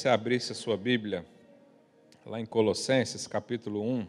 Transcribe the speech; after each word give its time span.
você 0.00 0.08
abrisse 0.08 0.52
a 0.52 0.54
sua 0.54 0.78
Bíblia 0.78 1.26
lá 2.24 2.40
em 2.40 2.46
Colossenses, 2.46 3.26
capítulo 3.26 3.82
1, 3.82 4.06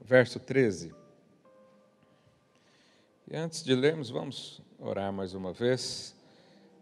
verso 0.00 0.38
13. 0.38 0.94
E 3.28 3.36
antes 3.36 3.64
de 3.64 3.74
lermos, 3.74 4.08
vamos 4.08 4.62
orar 4.78 5.12
mais 5.12 5.34
uma 5.34 5.52
vez. 5.52 6.14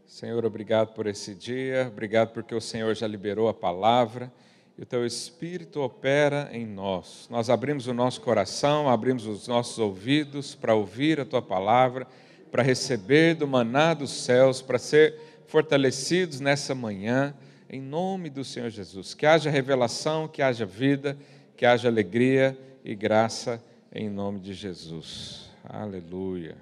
Senhor, 0.07 0.45
obrigado 0.45 0.93
por 0.93 1.07
esse 1.07 1.35
dia, 1.35 1.89
obrigado 1.91 2.35
porque 2.35 2.55
o 2.55 2.61
Senhor 2.61 2.95
já 2.95 3.07
liberou 3.07 3.49
a 3.49 3.55
palavra 3.55 4.31
e 4.77 4.83
o 4.83 4.87
teu 4.87 5.07
Espírito 5.07 5.81
opera 5.81 6.51
em 6.53 6.67
nós. 6.67 7.27
Nós 7.31 7.49
abrimos 7.49 7.87
o 7.87 7.95
nosso 7.95 8.21
coração, 8.21 8.91
abrimos 8.91 9.27
os 9.27 9.49
nossos 9.49 9.79
ouvidos 9.79 10.55
para 10.55 10.75
ouvir 10.75 11.19
a 11.19 11.25
tua 11.25 11.41
palavra, 11.41 12.07
para 12.51 12.63
receber 12.63 13.37
do 13.37 13.49
maná 13.49 13.95
dos 13.95 14.11
céus, 14.11 14.61
para 14.61 14.79
ser 14.79 15.33
fortalecidos 15.47 16.41
nessa 16.41 16.75
manhã, 16.75 17.35
em 17.69 17.81
nome 17.81 18.31
do 18.31 18.45
Senhor 18.45 18.71
Jesus. 18.71 19.15
Que 19.15 19.27
haja 19.27 19.51
revelação, 19.51 20.29
que 20.29 20.43
haja 20.43 20.67
vida, 20.67 21.17
que 21.57 21.67
haja 21.67 21.89
alegria 21.89 22.59
e 22.85 22.95
graça 22.95 23.63
em 23.93 24.09
nome 24.09 24.41
de 24.41 24.53
Jesus. 24.53 25.51
Aleluia. 25.63 26.57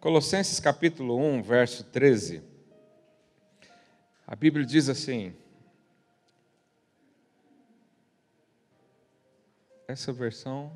Colossenses 0.00 0.60
capítulo 0.60 1.18
1, 1.18 1.42
verso 1.42 1.84
13. 1.84 2.42
A 4.26 4.36
Bíblia 4.36 4.64
diz 4.64 4.88
assim: 4.88 5.34
Essa 9.88 10.12
versão, 10.12 10.72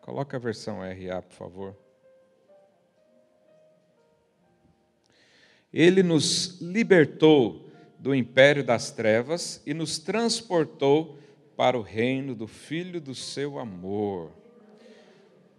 coloca 0.00 0.36
a 0.36 0.40
versão 0.40 0.80
RA, 0.80 1.22
por 1.22 1.34
favor. 1.34 1.87
Ele 5.72 6.02
nos 6.02 6.60
libertou 6.60 7.68
do 7.98 8.14
império 8.14 8.64
das 8.64 8.90
trevas 8.90 9.62
e 9.66 9.74
nos 9.74 9.98
transportou 9.98 11.18
para 11.56 11.76
o 11.76 11.82
reino 11.82 12.34
do 12.34 12.46
Filho 12.46 13.00
do 13.00 13.14
seu 13.14 13.58
amor. 13.58 14.30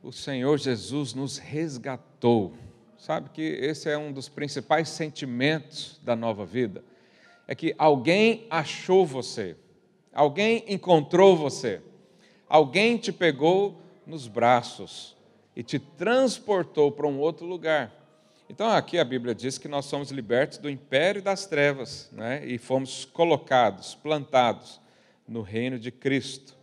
O 0.02 0.12
Senhor 0.12 0.58
Jesus 0.58 1.14
nos 1.14 1.38
resgatou. 1.38 2.54
Sabe 2.98 3.30
que 3.30 3.42
esse 3.42 3.90
é 3.90 3.98
um 3.98 4.12
dos 4.12 4.30
principais 4.30 4.90
sentimentos 4.90 6.00
da 6.04 6.16
nova 6.16 6.46
vida? 6.46 6.84
É 7.48 7.54
que 7.54 7.76
alguém 7.78 8.48
achou 8.50 9.06
você, 9.06 9.56
alguém 10.14 10.64
encontrou 10.68 11.36
você 11.36 11.82
alguém 12.50 12.98
te 12.98 13.12
pegou 13.12 13.80
nos 14.06 14.28
braços 14.28 15.16
e 15.56 15.62
te 15.62 15.78
transportou 15.78 16.92
para 16.92 17.06
um 17.08 17.20
outro 17.20 17.46
lugar. 17.46 17.94
Então, 18.50 18.68
aqui 18.70 18.98
a 18.98 19.06
Bíblia 19.06 19.36
diz 19.36 19.58
que 19.58 19.68
nós 19.68 19.86
somos 19.86 20.10
libertos 20.10 20.58
do 20.58 20.70
império 20.70 21.22
das 21.22 21.46
trevas 21.46 22.10
né? 22.12 22.44
e 22.46 22.58
fomos 22.58 23.06
colocados, 23.06 23.96
plantados 23.96 24.82
no 25.28 25.42
reino 25.42 25.78
de 25.78 25.92
Cristo. 25.92 26.58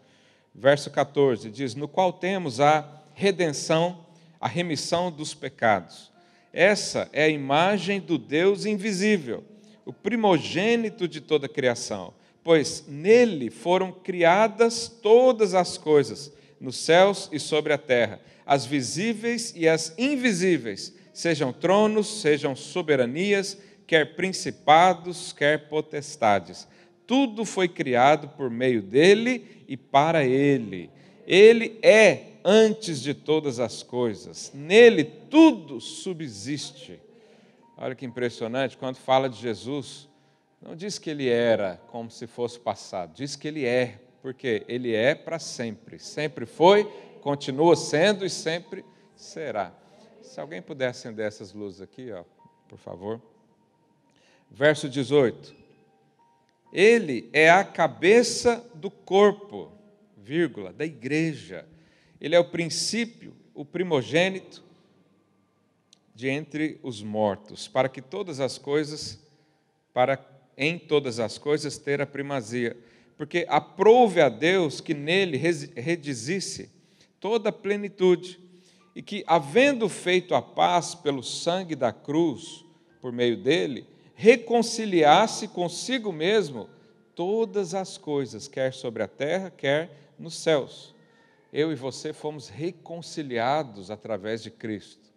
Verso 0.55 0.91
14 0.91 1.51
diz: 1.51 1.75
No 1.75 1.87
qual 1.87 2.13
temos 2.13 2.61
a 2.61 3.03
redenção, 3.15 4.05
a 4.41 4.49
remissão 4.49 5.11
dos 5.11 5.33
pecados. 5.33 6.13
Essa 6.53 7.09
é 7.13 7.25
a 7.25 7.29
imagem 7.29 8.01
do 8.01 8.19
Deus 8.19 8.67
invisível, 8.67 9.45
o 9.85 9.93
primogênito 9.93 11.07
de 11.07 11.21
toda 11.21 11.47
a 11.47 11.49
criação 11.49 12.13
pois 12.47 12.85
nele 12.87 13.51
foram 13.51 13.91
criadas 13.91 14.87
todas 15.03 15.53
as 15.53 15.77
coisas, 15.77 16.33
nos 16.61 16.77
céus 16.77 17.29
e 17.33 17.41
sobre 17.41 17.73
a 17.73 17.79
terra, 17.79 18.21
as 18.47 18.65
visíveis 18.65 19.53
e 19.57 19.69
as 19.69 19.93
invisíveis, 19.99 20.95
sejam 21.17 21.51
tronos, 21.51 22.21
sejam 22.21 22.55
soberanias, 22.55 23.57
quer 23.87 24.17
principados, 24.17 25.33
quer 25.33 25.67
potestades. 25.67 26.69
Tudo 27.07 27.47
foi 27.47 27.69
criado 27.69 28.29
por 28.29 28.51
meio 28.51 28.83
dele 28.83 29.65
e 29.67 29.79
para 29.79 30.27
ele. 30.27 30.91
Ele 31.27 31.79
é 31.81 32.33
antes 32.45 33.01
de 33.01 33.15
todas 33.15 33.59
as 33.59 33.83
coisas, 33.83 34.53
nele 34.55 35.05
tudo 35.05 35.81
subsiste. 35.81 37.01
Olha 37.79 37.95
que 37.95 38.05
impressionante, 38.05 38.77
quando 38.77 38.97
fala 38.97 39.27
de 39.27 39.41
Jesus, 39.41 40.11
não 40.61 40.77
diz 40.77 40.99
que 40.99 41.09
ele 41.09 41.31
era 41.31 41.81
como 41.87 42.11
se 42.11 42.27
fosse 42.27 42.61
passado, 42.61 43.15
diz 43.15 43.37
que 43.37 43.49
ele 43.49 43.65
é, 43.65 44.01
porque 44.21 44.65
ele 44.69 44.95
é 44.95 45.15
para 45.15 45.39
sempre. 45.39 45.99
Sempre 45.99 46.45
foi, 46.45 46.85
continua 47.23 47.75
sendo 47.75 48.23
e 48.23 48.29
sempre 48.29 48.85
será. 49.15 49.86
Se 50.27 50.41
alguém 50.41 50.61
puder 50.61 50.89
acender 50.89 51.25
essas 51.25 51.53
luzes 51.53 51.81
aqui, 51.81 52.11
ó, 52.11 52.25
por 52.69 52.79
favor. 52.79 53.23
Verso 54.51 54.89
18. 54.89 55.55
Ele 56.73 57.31
é 57.33 57.49
a 57.49 57.65
cabeça 57.65 58.63
do 58.75 58.91
corpo, 58.91 59.71
vírgula, 60.17 60.73
da 60.73 60.85
igreja. 60.85 61.65
Ele 62.21 62.35
é 62.35 62.39
o 62.39 62.51
princípio, 62.51 63.33
o 63.55 63.65
primogênito 63.65 64.65
de 66.15 66.29
entre 66.29 66.81
os 66.83 67.03
mortos, 67.03 67.69
para 67.69 67.89
que 67.89 68.03
todas 68.03 68.41
as 68.41 68.59
coisas, 68.59 69.21
para 69.95 70.19
em 70.57 70.79
todas 70.79 71.21
as 71.21 71.39
coisas 71.39 71.79
ter 71.79 72.01
a 72.01 72.07
primazia, 72.07 72.77
porque 73.17 73.47
aprouve 73.49 74.21
a 74.21 74.29
Deus 74.29 74.81
que 74.81 74.93
nele 74.93 75.37
redizisse 75.37 76.71
toda 77.21 77.51
a 77.51 77.53
plenitude, 77.53 78.41
e 78.97 79.03
que, 79.03 79.23
havendo 79.29 79.89
feito 79.89 80.35
a 80.35 80.43
paz 80.43 80.97
pelo 80.97 81.23
sangue 81.23 81.77
da 81.77 81.93
cruz, 81.93 82.65
por 83.01 83.13
meio 83.13 83.37
dele, 83.37 83.87
reconciliasse 84.17 85.47
consigo 85.47 86.11
mesmo 86.11 86.69
todas 87.15 87.75
as 87.75 87.97
coisas, 87.97 88.49
quer 88.49 88.73
sobre 88.73 89.05
a 89.05 89.09
terra, 89.09 89.51
quer 89.51 89.91
nos 90.19 90.35
céus. 90.35 90.93
Eu 91.53 91.71
e 91.71 91.77
você 91.77 92.13
fomos 92.13 92.49
reconciliados 92.49 93.91
através 93.91 94.43
de 94.43 94.51
Cristo. 94.51 95.13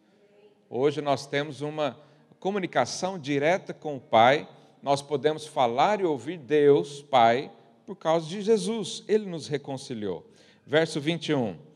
Hoje 0.70 1.02
nós 1.02 1.26
temos 1.26 1.62
uma 1.62 1.98
comunicação 2.40 3.18
direta 3.18 3.74
com 3.74 3.96
o 3.96 4.00
Pai 4.00 4.48
nós 4.82 5.02
podemos 5.02 5.46
falar 5.46 6.00
e 6.00 6.06
ouvir 6.06 6.38
Deus, 6.38 7.02
Pai, 7.02 7.52
por 7.86 7.96
causa 7.96 8.28
de 8.28 8.42
Jesus. 8.42 9.04
Ele 9.08 9.26
nos 9.26 9.48
reconciliou. 9.48 10.26
Verso 10.66 11.02
21. 11.02 11.69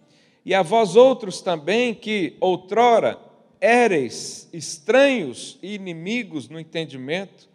E 0.46 0.54
a 0.54 0.62
vós 0.62 0.96
outros 0.96 1.42
também 1.42 1.94
que 1.94 2.36
outrora 2.40 3.20
éreis 3.62 4.50
estranhos 4.52 5.58
e 5.62 5.76
inimigos 5.76 6.50
no 6.50 6.60
entendimento 6.60 7.48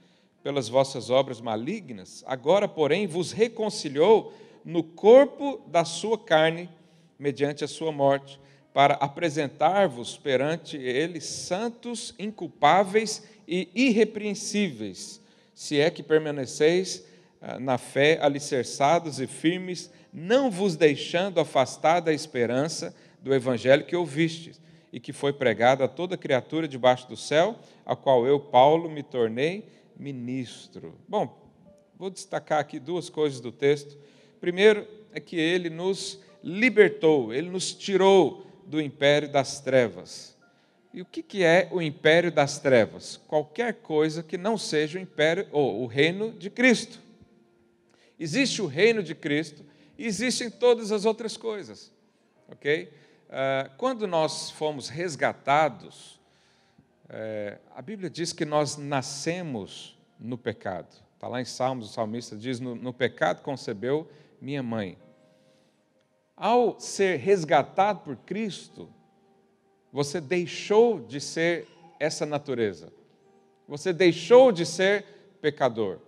pelas 0.42 0.68
vossas 0.68 1.10
obras 1.10 1.40
malignas, 1.40 2.24
agora, 2.26 2.66
porém, 2.66 3.06
vos 3.06 3.32
reconciliou 3.32 4.32
no 4.64 4.82
corpo 4.82 5.60
da 5.66 5.84
sua 5.84 6.18
carne, 6.18 6.68
mediante 7.18 7.64
a 7.64 7.68
sua 7.68 7.92
morte, 7.92 8.40
para 8.72 8.94
apresentar-vos 8.94 10.16
perante 10.16 10.76
ele 10.76 11.20
santos, 11.20 12.14
inculpáveis 12.18 13.22
e 13.46 13.68
irrepreensíveis 13.74 15.20
se 15.58 15.80
é 15.80 15.90
que 15.90 16.04
permaneceis 16.04 17.04
na 17.60 17.78
fé, 17.78 18.18
alicerçados 18.20 19.20
e 19.20 19.26
firmes, 19.26 19.90
não 20.12 20.50
vos 20.50 20.76
deixando 20.76 21.40
afastar 21.40 22.00
da 22.00 22.12
esperança 22.12 22.94
do 23.20 23.34
evangelho 23.34 23.84
que 23.84 23.96
ouvistes 23.96 24.60
e 24.92 24.98
que 24.98 25.12
foi 25.12 25.32
pregado 25.32 25.84
a 25.84 25.88
toda 25.88 26.16
criatura 26.16 26.66
debaixo 26.66 27.08
do 27.08 27.16
céu, 27.16 27.56
a 27.84 27.94
qual 27.94 28.26
eu, 28.26 28.40
Paulo, 28.40 28.90
me 28.90 29.02
tornei 29.02 29.68
ministro. 29.96 30.94
Bom, 31.06 31.36
vou 31.98 32.10
destacar 32.10 32.60
aqui 32.60 32.78
duas 32.78 33.10
coisas 33.10 33.40
do 33.40 33.52
texto. 33.52 33.98
Primeiro 34.40 34.86
é 35.12 35.20
que 35.20 35.36
ele 35.36 35.68
nos 35.68 36.20
libertou, 36.42 37.32
ele 37.32 37.50
nos 37.50 37.72
tirou 37.72 38.46
do 38.66 38.80
império 38.80 39.28
das 39.30 39.60
trevas. 39.60 40.36
E 40.92 41.02
o 41.02 41.04
que 41.04 41.44
é 41.44 41.68
o 41.70 41.82
império 41.82 42.32
das 42.32 42.58
trevas? 42.58 43.20
Qualquer 43.28 43.74
coisa 43.74 44.22
que 44.22 44.38
não 44.38 44.56
seja 44.56 44.98
o 44.98 45.02
império 45.02 45.46
ou 45.52 45.82
o 45.82 45.86
reino 45.86 46.32
de 46.32 46.48
Cristo. 46.48 47.07
Existe 48.18 48.60
o 48.60 48.66
reino 48.66 49.02
de 49.02 49.14
Cristo 49.14 49.64
e 49.96 50.06
existem 50.06 50.50
todas 50.50 50.92
as 50.92 51.04
outras 51.04 51.36
coisas. 51.36 51.92
Ok? 52.48 52.92
Ah, 53.30 53.70
quando 53.76 54.06
nós 54.06 54.50
fomos 54.50 54.88
resgatados, 54.88 56.18
eh, 57.08 57.58
a 57.74 57.82
Bíblia 57.82 58.08
diz 58.08 58.32
que 58.32 58.44
nós 58.44 58.76
nascemos 58.76 59.98
no 60.18 60.38
pecado. 60.38 60.88
Está 61.14 61.28
lá 61.28 61.40
em 61.40 61.44
Salmos, 61.44 61.90
o 61.90 61.92
salmista 61.92 62.36
diz: 62.36 62.58
no, 62.58 62.74
no 62.74 62.92
pecado 62.92 63.42
concebeu 63.42 64.10
minha 64.40 64.62
mãe. 64.62 64.98
Ao 66.36 66.78
ser 66.78 67.18
resgatado 67.18 68.00
por 68.00 68.16
Cristo, 68.16 68.88
você 69.92 70.20
deixou 70.20 71.00
de 71.00 71.20
ser 71.20 71.66
essa 71.98 72.24
natureza. 72.24 72.92
Você 73.66 73.92
deixou 73.92 74.52
de 74.52 74.64
ser 74.64 75.04
pecador. 75.40 75.98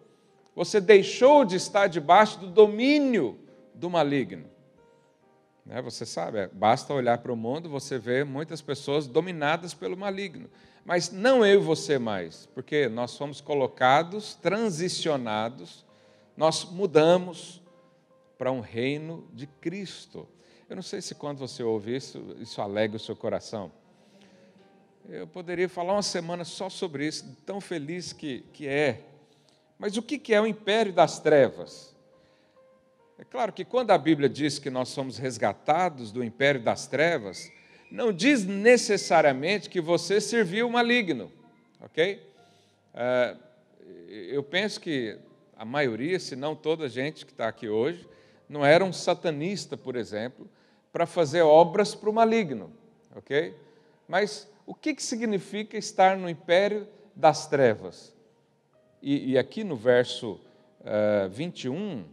Você 0.61 0.79
deixou 0.79 1.43
de 1.43 1.57
estar 1.57 1.87
debaixo 1.87 2.39
do 2.39 2.47
domínio 2.47 3.39
do 3.75 3.89
maligno. 3.89 4.45
Né? 5.65 5.81
Você 5.81 6.05
sabe, 6.05 6.41
é, 6.41 6.49
basta 6.49 6.93
olhar 6.93 7.17
para 7.17 7.33
o 7.33 7.37
mundo, 7.37 7.71
você 7.71 7.99
vê 7.99 8.25
muitas 8.25 8.61
pessoas 8.61 9.07
dominadas 9.07 9.73
pelo 9.73 9.97
maligno. 9.97 10.51
Mas 10.85 11.11
não 11.11 11.47
eu 11.47 11.63
e 11.63 11.65
você 11.65 11.99
mais, 11.99 12.45
porque 12.55 12.91
nós 12.91 13.17
fomos 13.17 13.41
colocados, 13.41 14.35
transicionados, 14.35 15.83
nós 16.37 16.67
mudamos 16.67 17.63
para 18.37 18.53
um 18.53 18.61
reino 18.61 19.27
de 19.33 19.47
Cristo. 19.47 20.29
Eu 20.69 20.77
não 20.77 20.83
sei 20.83 21.01
se 21.01 21.15
quando 21.15 21.39
você 21.39 21.63
ouve 21.63 21.97
isso, 21.97 22.37
isso 22.39 22.61
alegra 22.61 22.99
o 22.99 23.01
seu 23.01 23.17
coração. 23.17 23.73
Eu 25.09 25.27
poderia 25.27 25.71
falar 25.71 25.95
uma 25.95 26.03
semana 26.03 26.45
só 26.45 26.69
sobre 26.69 27.07
isso, 27.07 27.35
tão 27.47 27.63
feliz 27.63 28.13
que, 28.13 28.43
que 28.53 28.69
é. 28.69 29.07
Mas 29.81 29.97
o 29.97 30.03
que 30.03 30.35
é 30.35 30.39
o 30.39 30.47
império 30.47 30.93
das 30.93 31.21
trevas? 31.21 31.97
É 33.19 33.25
claro 33.25 33.51
que 33.51 33.65
quando 33.65 33.93
a 33.93 33.97
Bíblia 33.97 34.29
diz 34.29 34.59
que 34.59 34.69
nós 34.69 34.91
somos 34.91 35.17
resgatados 35.17 36.13
do 36.13 36.23
império 36.23 36.61
das 36.61 36.87
trevas, 36.87 37.51
não 37.91 38.13
diz 38.13 38.45
necessariamente 38.45 39.71
que 39.71 39.81
você 39.81 40.21
serviu 40.21 40.69
o 40.69 40.71
maligno, 40.71 41.33
ok? 41.81 42.23
É, 42.93 43.37
eu 44.29 44.43
penso 44.43 44.79
que 44.83 45.19
a 45.57 45.65
maioria, 45.65 46.21
se 46.21 46.37
não 46.37 46.55
toda 46.55 46.85
a 46.85 46.89
gente 46.89 47.25
que 47.25 47.33
está 47.33 47.49
aqui 47.49 47.67
hoje, 47.67 48.07
não 48.47 48.67
era 48.67 48.85
um 48.85 48.93
satanista, 48.93 49.79
por 49.79 49.97
exemplo, 49.97 50.47
para 50.93 51.07
fazer 51.07 51.41
obras 51.41 51.95
para 51.95 52.11
o 52.11 52.13
maligno, 52.13 52.71
ok? 53.17 53.57
Mas 54.07 54.47
o 54.67 54.75
que, 54.75 54.93
que 54.93 55.03
significa 55.03 55.79
estar 55.79 56.19
no 56.19 56.29
império 56.29 56.87
das 57.17 57.47
trevas? 57.47 58.20
E, 59.03 59.33
e 59.33 59.39
aqui 59.39 59.65
no 59.65 59.77
verso 59.77 60.33
uh, 60.33 60.41
eh, 60.85 61.29
21, 61.29 62.05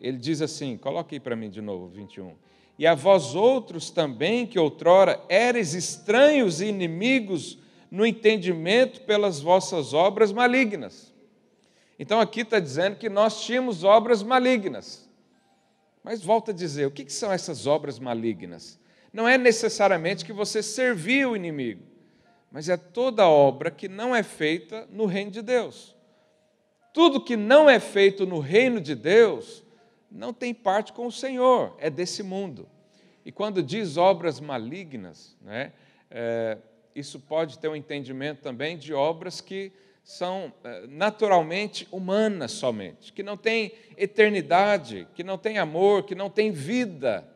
ele 0.00 0.16
diz 0.16 0.40
assim: 0.40 0.76
coloque 0.76 1.16
aí 1.16 1.20
para 1.20 1.36
mim 1.36 1.50
de 1.50 1.60
novo, 1.60 1.88
21. 1.88 2.34
E 2.78 2.86
a 2.86 2.94
vós 2.94 3.34
outros 3.34 3.90
também, 3.90 4.46
que 4.46 4.58
outrora 4.58 5.20
eres 5.28 5.74
estranhos 5.74 6.60
e 6.60 6.66
inimigos 6.66 7.58
no 7.90 8.06
entendimento 8.06 9.00
pelas 9.02 9.40
vossas 9.40 9.92
obras 9.92 10.32
malignas. 10.32 11.12
Então 11.98 12.20
aqui 12.20 12.42
está 12.42 12.60
dizendo 12.60 12.96
que 12.96 13.08
nós 13.08 13.44
tínhamos 13.44 13.82
obras 13.82 14.22
malignas. 14.22 15.08
Mas 16.04 16.22
volta 16.22 16.52
a 16.52 16.54
dizer, 16.54 16.86
o 16.86 16.90
que 16.90 17.10
são 17.10 17.32
essas 17.32 17.66
obras 17.66 17.98
malignas? 17.98 18.78
Não 19.12 19.28
é 19.28 19.36
necessariamente 19.36 20.24
que 20.24 20.32
você 20.32 20.62
serviu 20.62 21.32
o 21.32 21.36
inimigo, 21.36 21.82
mas 22.50 22.68
é 22.68 22.76
toda 22.76 23.28
obra 23.28 23.70
que 23.70 23.88
não 23.88 24.14
é 24.14 24.22
feita 24.22 24.86
no 24.90 25.06
reino 25.06 25.30
de 25.30 25.42
Deus. 25.42 25.94
Tudo 26.92 27.22
que 27.22 27.36
não 27.36 27.68
é 27.68 27.78
feito 27.78 28.26
no 28.26 28.38
reino 28.38 28.80
de 28.80 28.94
Deus 28.94 29.62
não 30.10 30.32
tem 30.32 30.54
parte 30.54 30.92
com 30.92 31.06
o 31.06 31.12
Senhor, 31.12 31.76
é 31.78 31.90
desse 31.90 32.22
mundo. 32.22 32.68
E 33.24 33.30
quando 33.30 33.62
diz 33.62 33.96
obras 33.96 34.40
malignas, 34.40 35.36
né, 35.42 35.72
é, 36.10 36.56
isso 36.94 37.20
pode 37.20 37.58
ter 37.58 37.68
um 37.68 37.76
entendimento 37.76 38.40
também 38.40 38.78
de 38.78 38.94
obras 38.94 39.40
que 39.40 39.70
são 40.02 40.50
é, 40.64 40.86
naturalmente 40.86 41.86
humanas 41.92 42.52
somente, 42.52 43.12
que 43.12 43.22
não 43.22 43.36
têm 43.36 43.72
eternidade, 43.96 45.06
que 45.14 45.22
não 45.22 45.36
têm 45.36 45.58
amor, 45.58 46.04
que 46.04 46.14
não 46.14 46.30
têm 46.30 46.50
vida. 46.50 47.28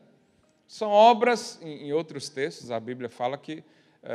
São 0.66 0.90
obras, 0.90 1.60
em 1.62 1.92
outros 1.92 2.30
textos, 2.30 2.70
a 2.70 2.80
Bíblia 2.80 3.10
fala 3.10 3.36
que 3.36 3.62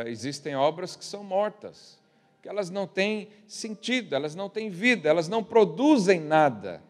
existem 0.06 0.56
obras 0.56 0.96
que 0.96 1.06
são 1.06 1.24
mortas, 1.24 1.98
que 2.42 2.50
elas 2.50 2.70
não 2.70 2.86
têm 2.86 3.30
sentido, 3.48 4.16
elas 4.16 4.36
não 4.36 4.50
têm 4.50 4.70
vida, 4.70 5.10
elas 5.10 5.30
não 5.30 5.44
produzem 5.44 6.20
nada. 6.20 6.82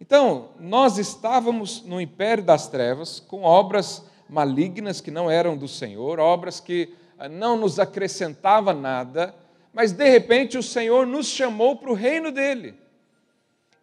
Então, 0.00 0.50
nós 0.58 0.98
estávamos 0.98 1.82
no 1.82 2.00
império 2.00 2.44
das 2.44 2.68
trevas, 2.68 3.20
com 3.20 3.42
obras 3.42 4.04
malignas 4.28 5.00
que 5.00 5.10
não 5.10 5.30
eram 5.30 5.56
do 5.56 5.68
Senhor, 5.68 6.18
obras 6.18 6.60
que 6.60 6.94
uh, 7.18 7.28
não 7.28 7.56
nos 7.56 7.78
acrescentavam 7.78 8.74
nada, 8.74 9.34
mas 9.72 9.92
de 9.92 10.08
repente 10.08 10.56
o 10.56 10.62
Senhor 10.62 11.06
nos 11.06 11.26
chamou 11.26 11.76
para 11.76 11.90
o 11.90 11.94
reino 11.94 12.30
dele. 12.30 12.74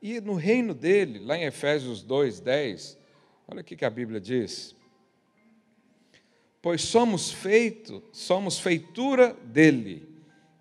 E 0.01 0.21
no 0.21 0.35
reino 0.35 0.73
dele, 0.73 1.19
lá 1.19 1.37
em 1.37 1.43
Efésios 1.43 2.03
2, 2.03 2.39
10, 2.39 2.97
olha 3.47 3.61
o 3.61 3.63
que 3.63 3.83
a 3.83 3.89
Bíblia 3.89 4.19
diz 4.19 4.76
pois 6.67 6.81
somos 6.81 7.31
feito, 7.31 8.03
somos 8.11 8.59
feitura 8.59 9.33
dele, 9.45 10.05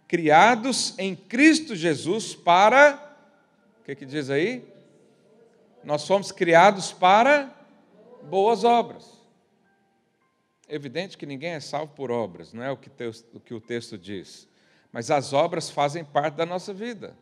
criados 0.06 0.96
em 1.00 1.16
Cristo 1.16 1.74
Jesus 1.74 2.32
para 2.32 2.94
o 3.80 3.84
que, 3.84 3.96
que 3.96 4.06
diz 4.06 4.30
aí? 4.30 4.64
Nós 5.82 6.02
somos 6.02 6.30
criados 6.30 6.92
para 6.92 7.52
boas 8.22 8.62
obras. 8.62 9.20
Evidente 10.68 11.18
que 11.18 11.26
ninguém 11.26 11.54
é 11.54 11.60
salvo 11.60 11.92
por 11.92 12.12
obras, 12.12 12.52
não 12.52 12.62
é 12.62 12.70
o 12.70 12.76
que, 12.76 12.88
o 13.34 13.40
que 13.40 13.52
o 13.52 13.60
texto 13.60 13.98
diz. 13.98 14.46
Mas 14.92 15.10
as 15.10 15.32
obras 15.32 15.68
fazem 15.70 16.04
parte 16.04 16.34
da 16.34 16.46
nossa 16.46 16.72
vida. 16.72 17.16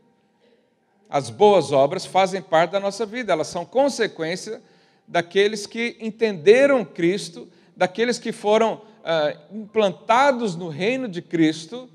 As 1.08 1.30
boas 1.30 1.72
obras 1.72 2.04
fazem 2.04 2.42
parte 2.42 2.72
da 2.72 2.80
nossa 2.80 3.06
vida, 3.06 3.32
elas 3.32 3.46
são 3.46 3.64
consequência 3.64 4.62
daqueles 5.08 5.66
que 5.66 5.96
entenderam 6.00 6.84
Cristo 6.84 7.48
daqueles 7.76 8.18
que 8.18 8.32
foram 8.32 8.82
ah, 9.04 9.36
implantados 9.52 10.56
no 10.56 10.68
reino 10.68 11.08
de 11.08 11.20
Cristo, 11.20 11.88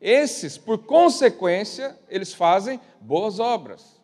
esses, 0.00 0.58
por 0.58 0.78
consequência, 0.78 1.98
eles 2.08 2.34
fazem 2.34 2.80
boas 3.00 3.38
obras. 3.38 4.00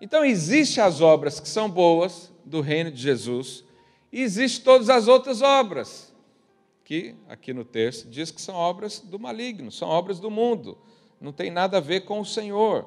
Então, 0.00 0.24
existem 0.24 0.82
as 0.82 1.00
obras 1.00 1.40
que 1.40 1.48
são 1.48 1.70
boas 1.70 2.32
do 2.44 2.60
reino 2.60 2.90
de 2.90 3.00
Jesus, 3.00 3.64
e 4.12 4.22
existem 4.22 4.64
todas 4.64 4.88
as 4.88 5.08
outras 5.08 5.42
obras, 5.42 6.14
que 6.84 7.14
aqui 7.28 7.52
no 7.52 7.64
texto 7.64 8.08
diz 8.08 8.30
que 8.30 8.40
são 8.40 8.54
obras 8.54 9.00
do 9.00 9.18
maligno, 9.18 9.72
são 9.72 9.88
obras 9.88 10.20
do 10.20 10.30
mundo, 10.30 10.78
não 11.20 11.32
tem 11.32 11.50
nada 11.50 11.78
a 11.78 11.80
ver 11.80 12.02
com 12.02 12.20
o 12.20 12.24
Senhor. 12.24 12.86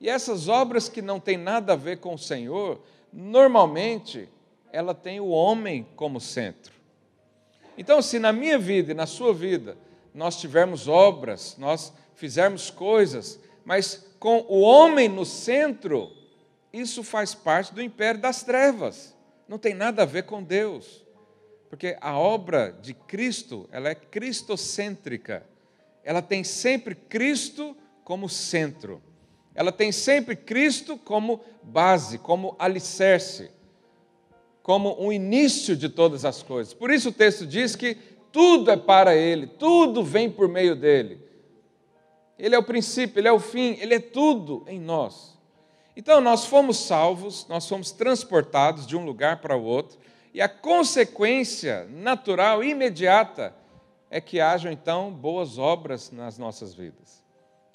E 0.00 0.08
essas 0.08 0.48
obras 0.48 0.88
que 0.88 1.00
não 1.00 1.18
têm 1.18 1.38
nada 1.38 1.72
a 1.72 1.76
ver 1.76 1.98
com 2.00 2.14
o 2.14 2.18
Senhor, 2.18 2.80
normalmente 3.12 4.28
ela 4.72 4.94
tem 4.94 5.20
o 5.20 5.28
homem 5.28 5.86
como 5.94 6.18
centro. 6.18 6.72
Então, 7.76 8.00
se 8.00 8.18
na 8.18 8.32
minha 8.32 8.58
vida 8.58 8.92
e 8.92 8.94
na 8.94 9.06
sua 9.06 9.32
vida 9.34 9.76
nós 10.14 10.40
tivermos 10.40 10.88
obras, 10.88 11.56
nós 11.58 11.92
fizermos 12.14 12.70
coisas, 12.70 13.38
mas 13.64 14.06
com 14.18 14.44
o 14.48 14.60
homem 14.60 15.08
no 15.08 15.24
centro, 15.26 16.10
isso 16.72 17.04
faz 17.04 17.34
parte 17.34 17.74
do 17.74 17.82
império 17.82 18.20
das 18.20 18.42
trevas. 18.42 19.14
Não 19.46 19.58
tem 19.58 19.74
nada 19.74 20.02
a 20.02 20.06
ver 20.06 20.24
com 20.24 20.42
Deus. 20.42 21.04
Porque 21.68 21.96
a 22.00 22.18
obra 22.18 22.76
de 22.82 22.94
Cristo, 22.94 23.68
ela 23.72 23.88
é 23.88 23.94
cristocêntrica. 23.94 25.46
Ela 26.04 26.22
tem 26.22 26.44
sempre 26.44 26.94
Cristo 26.94 27.76
como 28.04 28.28
centro. 28.28 29.02
Ela 29.54 29.72
tem 29.72 29.92
sempre 29.92 30.36
Cristo 30.36 30.98
como 30.98 31.40
base, 31.62 32.18
como 32.18 32.56
alicerce 32.58 33.50
como 34.62 34.96
um 35.02 35.12
início 35.12 35.76
de 35.76 35.88
todas 35.88 36.24
as 36.24 36.42
coisas. 36.42 36.72
Por 36.72 36.90
isso 36.90 37.08
o 37.08 37.12
texto 37.12 37.46
diz 37.46 37.74
que 37.74 37.96
tudo 38.30 38.70
é 38.70 38.76
para 38.76 39.14
Ele, 39.14 39.46
tudo 39.46 40.02
vem 40.02 40.30
por 40.30 40.48
meio 40.48 40.74
dele. 40.74 41.20
Ele 42.38 42.54
é 42.54 42.58
o 42.58 42.62
princípio, 42.62 43.20
Ele 43.20 43.28
é 43.28 43.32
o 43.32 43.38
fim, 43.38 43.76
Ele 43.80 43.94
é 43.94 44.00
tudo 44.00 44.64
em 44.66 44.80
nós. 44.80 45.38
Então 45.96 46.20
nós 46.20 46.46
fomos 46.46 46.78
salvos, 46.78 47.46
nós 47.48 47.68
fomos 47.68 47.90
transportados 47.90 48.86
de 48.86 48.96
um 48.96 49.04
lugar 49.04 49.40
para 49.40 49.56
o 49.56 49.62
outro, 49.62 49.98
e 50.32 50.40
a 50.40 50.48
consequência 50.48 51.86
natural, 51.90 52.64
imediata, 52.64 53.54
é 54.10 54.20
que 54.20 54.40
hajam 54.40 54.72
então 54.72 55.12
boas 55.12 55.58
obras 55.58 56.10
nas 56.10 56.38
nossas 56.38 56.74
vidas. 56.74 57.22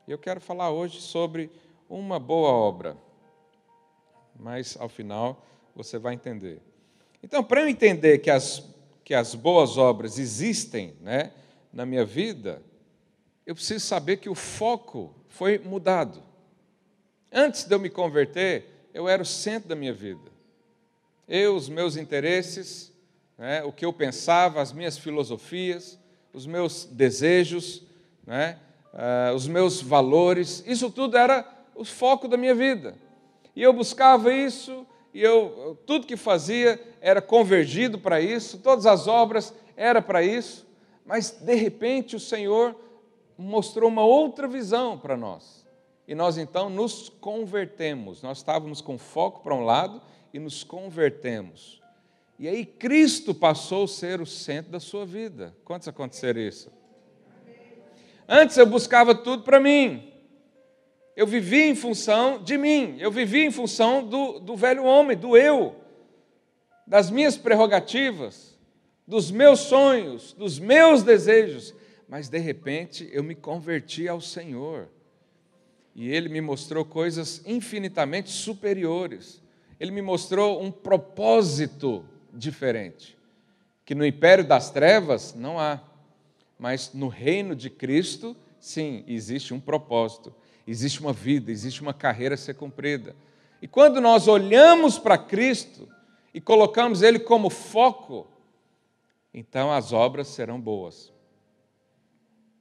E 0.08 0.12
eu 0.12 0.18
quero 0.18 0.42
falar 0.42 0.72
hoje 0.72 1.00
sobre 1.02 1.52
uma 1.90 2.20
boa 2.20 2.50
obra, 2.50 2.98
mas 4.40 4.76
ao 4.80 4.90
final 4.90 5.44
você 5.76 6.00
vai 6.00 6.14
entender. 6.14 6.62
Então, 7.22 7.44
para 7.44 7.62
eu 7.62 7.68
entender 7.68 8.20
que 8.20 8.30
as, 8.30 8.64
que 9.04 9.14
as 9.14 9.36
boas 9.36 9.78
obras 9.78 10.18
existem 10.18 10.94
né, 11.02 11.32
na 11.74 11.86
minha 11.86 12.06
vida, 12.06 12.62
eu 13.46 13.56
preciso 13.56 13.86
saber 13.86 14.18
que 14.18 14.30
o 14.30 14.36
foco 14.36 15.14
foi 15.28 15.58
mudado. 15.58 16.22
Antes 17.32 17.64
de 17.64 17.74
eu 17.74 17.80
me 17.80 17.90
converter, 17.90 18.90
eu 18.94 19.08
era 19.08 19.22
o 19.22 19.26
centro 19.26 19.70
da 19.70 19.76
minha 19.76 19.94
vida. 19.94 20.32
Eu, 21.28 21.56
os 21.56 21.70
meus 21.70 21.98
interesses, 21.98 22.92
né, 23.38 23.64
o 23.64 23.72
que 23.72 23.86
eu 23.86 23.94
pensava, 23.94 24.62
as 24.62 24.72
minhas 24.74 24.98
filosofias, 24.98 26.00
os 26.34 26.46
meus 26.46 26.86
desejos, 26.86 27.84
né, 28.26 28.58
uh, 28.94 29.36
os 29.36 29.48
meus 29.48 29.82
valores, 29.82 30.64
isso 30.66 30.90
tudo 30.90 31.18
era 31.18 31.48
o 31.76 31.86
foco 31.86 32.28
da 32.28 32.38
minha 32.38 32.56
vida. 32.56 32.96
E 33.56 33.62
eu 33.62 33.74
buscava 33.74 34.34
isso, 34.34 34.86
e 35.14 35.22
eu 35.22 35.78
tudo 35.86 36.08
que 36.08 36.18
fazia 36.18 36.80
era 37.02 37.22
convergido 37.22 37.98
para 37.98 38.22
isso, 38.22 38.60
todas 38.60 38.86
as 38.86 39.08
obras 39.08 39.54
era 39.76 40.02
para 40.02 40.24
isso, 40.24 40.68
mas 41.06 41.32
de 41.32 41.56
repente 41.56 42.16
o 42.16 42.20
Senhor 42.20 42.76
mostrou 43.38 43.90
uma 43.90 44.04
outra 44.04 44.48
visão 44.48 44.98
para 44.98 45.16
nós. 45.16 45.66
E 46.08 46.16
nós 46.16 46.38
então 46.38 46.70
nos 46.70 47.10
convertemos. 47.10 48.22
Nós 48.22 48.38
estávamos 48.38 48.82
com 48.82 48.98
foco 48.98 49.42
para 49.42 49.54
um 49.54 49.66
lado 49.66 50.02
e 50.34 50.40
nos 50.40 50.64
convertemos. 50.64 51.82
E 52.40 52.48
aí 52.48 52.66
Cristo 52.66 53.34
passou 53.34 53.84
a 53.84 53.88
ser 53.88 54.22
o 54.22 54.26
centro 54.26 54.72
da 54.72 54.80
sua 54.80 55.06
vida. 55.06 55.56
Quantos 55.66 55.88
aconteceram 55.88 56.40
isso? 56.40 56.72
Antes 58.28 58.58
eu 58.58 58.66
buscava 58.66 59.16
tudo 59.16 59.44
para 59.44 59.60
mim. 59.60 60.14
Eu 61.18 61.26
vivia 61.26 61.66
em 61.66 61.74
função 61.74 62.44
de 62.44 62.60
mim. 62.60 62.96
Eu 63.00 63.12
vivia 63.12 63.44
em 63.44 63.50
função 63.50 64.08
do, 64.08 64.40
do 64.40 64.56
velho 64.56 64.84
homem, 64.84 65.18
do 65.18 65.36
eu, 65.36 65.76
das 66.86 67.10
minhas 67.10 67.36
prerrogativas, 67.36 68.56
dos 69.08 69.32
meus 69.32 69.62
sonhos, 69.62 70.34
dos 70.34 70.60
meus 70.60 71.02
desejos. 71.02 71.74
Mas 72.08 72.30
de 72.30 72.38
repente 72.38 73.10
eu 73.12 73.24
me 73.24 73.34
converti 73.34 74.08
ao 74.08 74.22
Senhor. 74.22 74.90
E 75.96 76.08
Ele 76.08 76.30
me 76.30 76.40
mostrou 76.40 76.86
coisas 76.86 77.42
infinitamente 77.48 78.30
superiores. 78.30 79.42
Ele 79.80 79.90
me 79.90 80.04
mostrou 80.04 80.62
um 80.62 80.70
propósito 80.70 82.06
diferente, 82.32 83.18
que 83.84 83.96
no 83.96 84.06
império 84.06 84.46
das 84.46 84.70
trevas 84.70 85.34
não 85.34 85.60
há, 85.60 85.82
mas 86.60 86.94
no 86.94 87.08
reino 87.08 87.56
de 87.56 87.72
Cristo, 87.72 88.38
sim, 88.60 89.04
existe 89.08 89.52
um 89.52 89.60
propósito, 89.60 90.32
existe 90.68 91.00
uma 91.00 91.14
vida, 91.14 91.52
existe 91.52 91.82
uma 91.82 91.94
carreira 91.94 92.36
a 92.36 92.38
ser 92.38 92.54
cumprida. 92.56 93.16
E 93.62 93.68
quando 93.68 94.02
nós 94.02 94.28
olhamos 94.28 95.00
para 95.00 95.18
Cristo 95.18 95.88
e 96.34 96.42
colocamos 96.42 97.02
Ele 97.02 97.20
como 97.20 97.50
foco, 97.50 98.28
então 99.34 99.72
as 99.72 99.94
obras 99.94 100.28
serão 100.28 100.60
boas. 100.60 101.12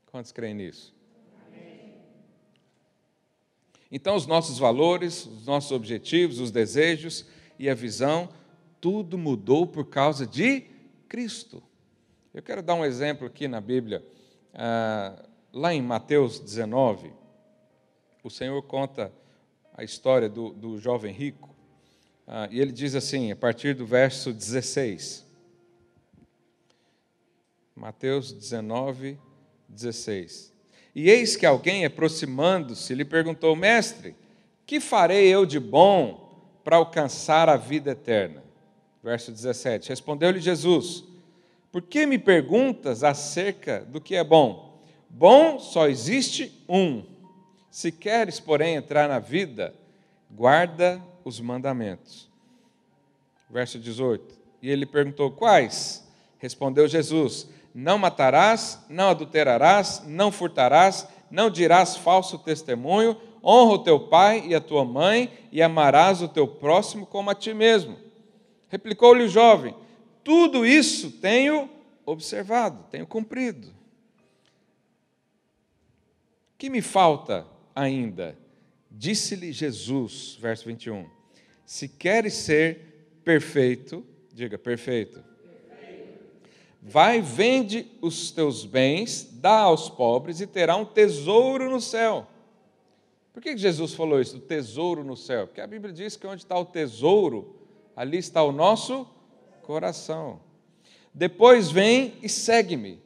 Quantos 0.06 0.32
creem 0.32 0.54
nisso? 0.54 0.94
Então, 3.90 4.16
os 4.16 4.26
nossos 4.26 4.58
valores, 4.58 5.26
os 5.26 5.46
nossos 5.46 5.70
objetivos, 5.70 6.40
os 6.40 6.50
desejos 6.50 7.24
e 7.58 7.70
a 7.70 7.74
visão 7.74 8.28
tudo 8.80 9.16
mudou 9.16 9.66
por 9.66 9.86
causa 9.86 10.26
de 10.26 10.64
Cristo. 11.08 11.62
Eu 12.34 12.42
quero 12.42 12.62
dar 12.62 12.74
um 12.74 12.84
exemplo 12.84 13.26
aqui 13.26 13.48
na 13.48 13.60
Bíblia. 13.60 14.04
Ah, 14.52 15.24
lá 15.52 15.72
em 15.72 15.80
Mateus 15.80 16.38
19, 16.38 17.12
o 18.26 18.30
Senhor 18.30 18.60
conta 18.62 19.12
a 19.72 19.84
história 19.84 20.28
do, 20.28 20.50
do 20.50 20.78
jovem 20.78 21.12
rico. 21.12 21.54
Ah, 22.26 22.48
e 22.50 22.60
ele 22.60 22.72
diz 22.72 22.96
assim, 22.96 23.30
a 23.30 23.36
partir 23.36 23.74
do 23.74 23.86
verso 23.86 24.32
16. 24.32 25.24
Mateus 27.76 28.32
19, 28.32 29.16
16. 29.68 30.52
E 30.92 31.08
eis 31.08 31.36
que 31.36 31.46
alguém, 31.46 31.84
aproximando-se, 31.84 32.94
lhe 32.94 33.04
perguntou: 33.04 33.54
Mestre, 33.54 34.16
que 34.66 34.80
farei 34.80 35.28
eu 35.28 35.46
de 35.46 35.60
bom 35.60 36.50
para 36.64 36.76
alcançar 36.76 37.48
a 37.48 37.56
vida 37.56 37.92
eterna? 37.92 38.42
verso 39.04 39.30
17. 39.30 39.88
Respondeu-lhe 39.88 40.40
Jesus: 40.40 41.04
Por 41.70 41.80
que 41.80 42.06
me 42.06 42.18
perguntas 42.18 43.04
acerca 43.04 43.84
do 43.84 44.00
que 44.00 44.16
é 44.16 44.24
bom? 44.24 44.82
Bom 45.08 45.60
só 45.60 45.86
existe 45.86 46.64
um. 46.68 47.15
Se 47.76 47.92
queres, 47.92 48.40
porém, 48.40 48.74
entrar 48.74 49.06
na 49.06 49.18
vida, 49.18 49.74
guarda 50.30 50.98
os 51.22 51.38
mandamentos. 51.38 52.26
Verso 53.50 53.78
18. 53.78 54.34
E 54.62 54.70
ele 54.70 54.86
perguntou: 54.86 55.30
Quais? 55.30 56.02
Respondeu 56.38 56.88
Jesus: 56.88 57.50
Não 57.74 57.98
matarás, 57.98 58.82
não 58.88 59.10
adulterarás, 59.10 60.02
não 60.06 60.32
furtarás, 60.32 61.06
não 61.30 61.50
dirás 61.50 61.98
falso 61.98 62.38
testemunho, 62.38 63.20
honra 63.44 63.74
o 63.74 63.84
teu 63.84 64.00
pai 64.00 64.46
e 64.46 64.54
a 64.54 64.60
tua 64.60 64.82
mãe, 64.82 65.30
e 65.52 65.60
amarás 65.60 66.22
o 66.22 66.28
teu 66.28 66.48
próximo 66.48 67.04
como 67.04 67.28
a 67.28 67.34
ti 67.34 67.52
mesmo. 67.52 67.98
Replicou-lhe 68.70 69.24
o 69.24 69.28
jovem: 69.28 69.74
Tudo 70.24 70.64
isso 70.64 71.10
tenho 71.10 71.68
observado, 72.06 72.86
tenho 72.90 73.06
cumprido. 73.06 73.70
Que 76.56 76.70
me 76.70 76.80
falta 76.80 77.54
ainda? 77.76 78.36
Disse-lhe 78.90 79.52
Jesus, 79.52 80.38
verso 80.40 80.64
21. 80.64 81.06
Se 81.66 81.86
queres 81.86 82.32
ser 82.32 83.20
perfeito, 83.22 84.04
diga 84.32 84.56
perfeito. 84.56 85.22
Vai, 86.80 87.20
vende 87.20 87.86
os 88.00 88.30
teus 88.30 88.64
bens, 88.64 89.28
dá 89.32 89.58
aos 89.58 89.90
pobres 89.90 90.40
e 90.40 90.46
terá 90.46 90.76
um 90.76 90.84
tesouro 90.84 91.68
no 91.68 91.80
céu. 91.80 92.26
Por 93.32 93.42
que 93.42 93.56
Jesus 93.56 93.92
falou 93.92 94.20
isso, 94.20 94.38
tesouro 94.38 95.04
no 95.04 95.16
céu? 95.16 95.46
Porque 95.46 95.60
a 95.60 95.66
Bíblia 95.66 95.92
diz 95.92 96.16
que 96.16 96.26
onde 96.26 96.42
está 96.42 96.58
o 96.58 96.64
tesouro, 96.64 97.56
ali 97.94 98.16
está 98.16 98.42
o 98.42 98.52
nosso 98.52 99.06
coração. 99.62 100.40
Depois 101.12 101.70
vem 101.70 102.14
e 102.22 102.28
segue-me. 102.28 103.00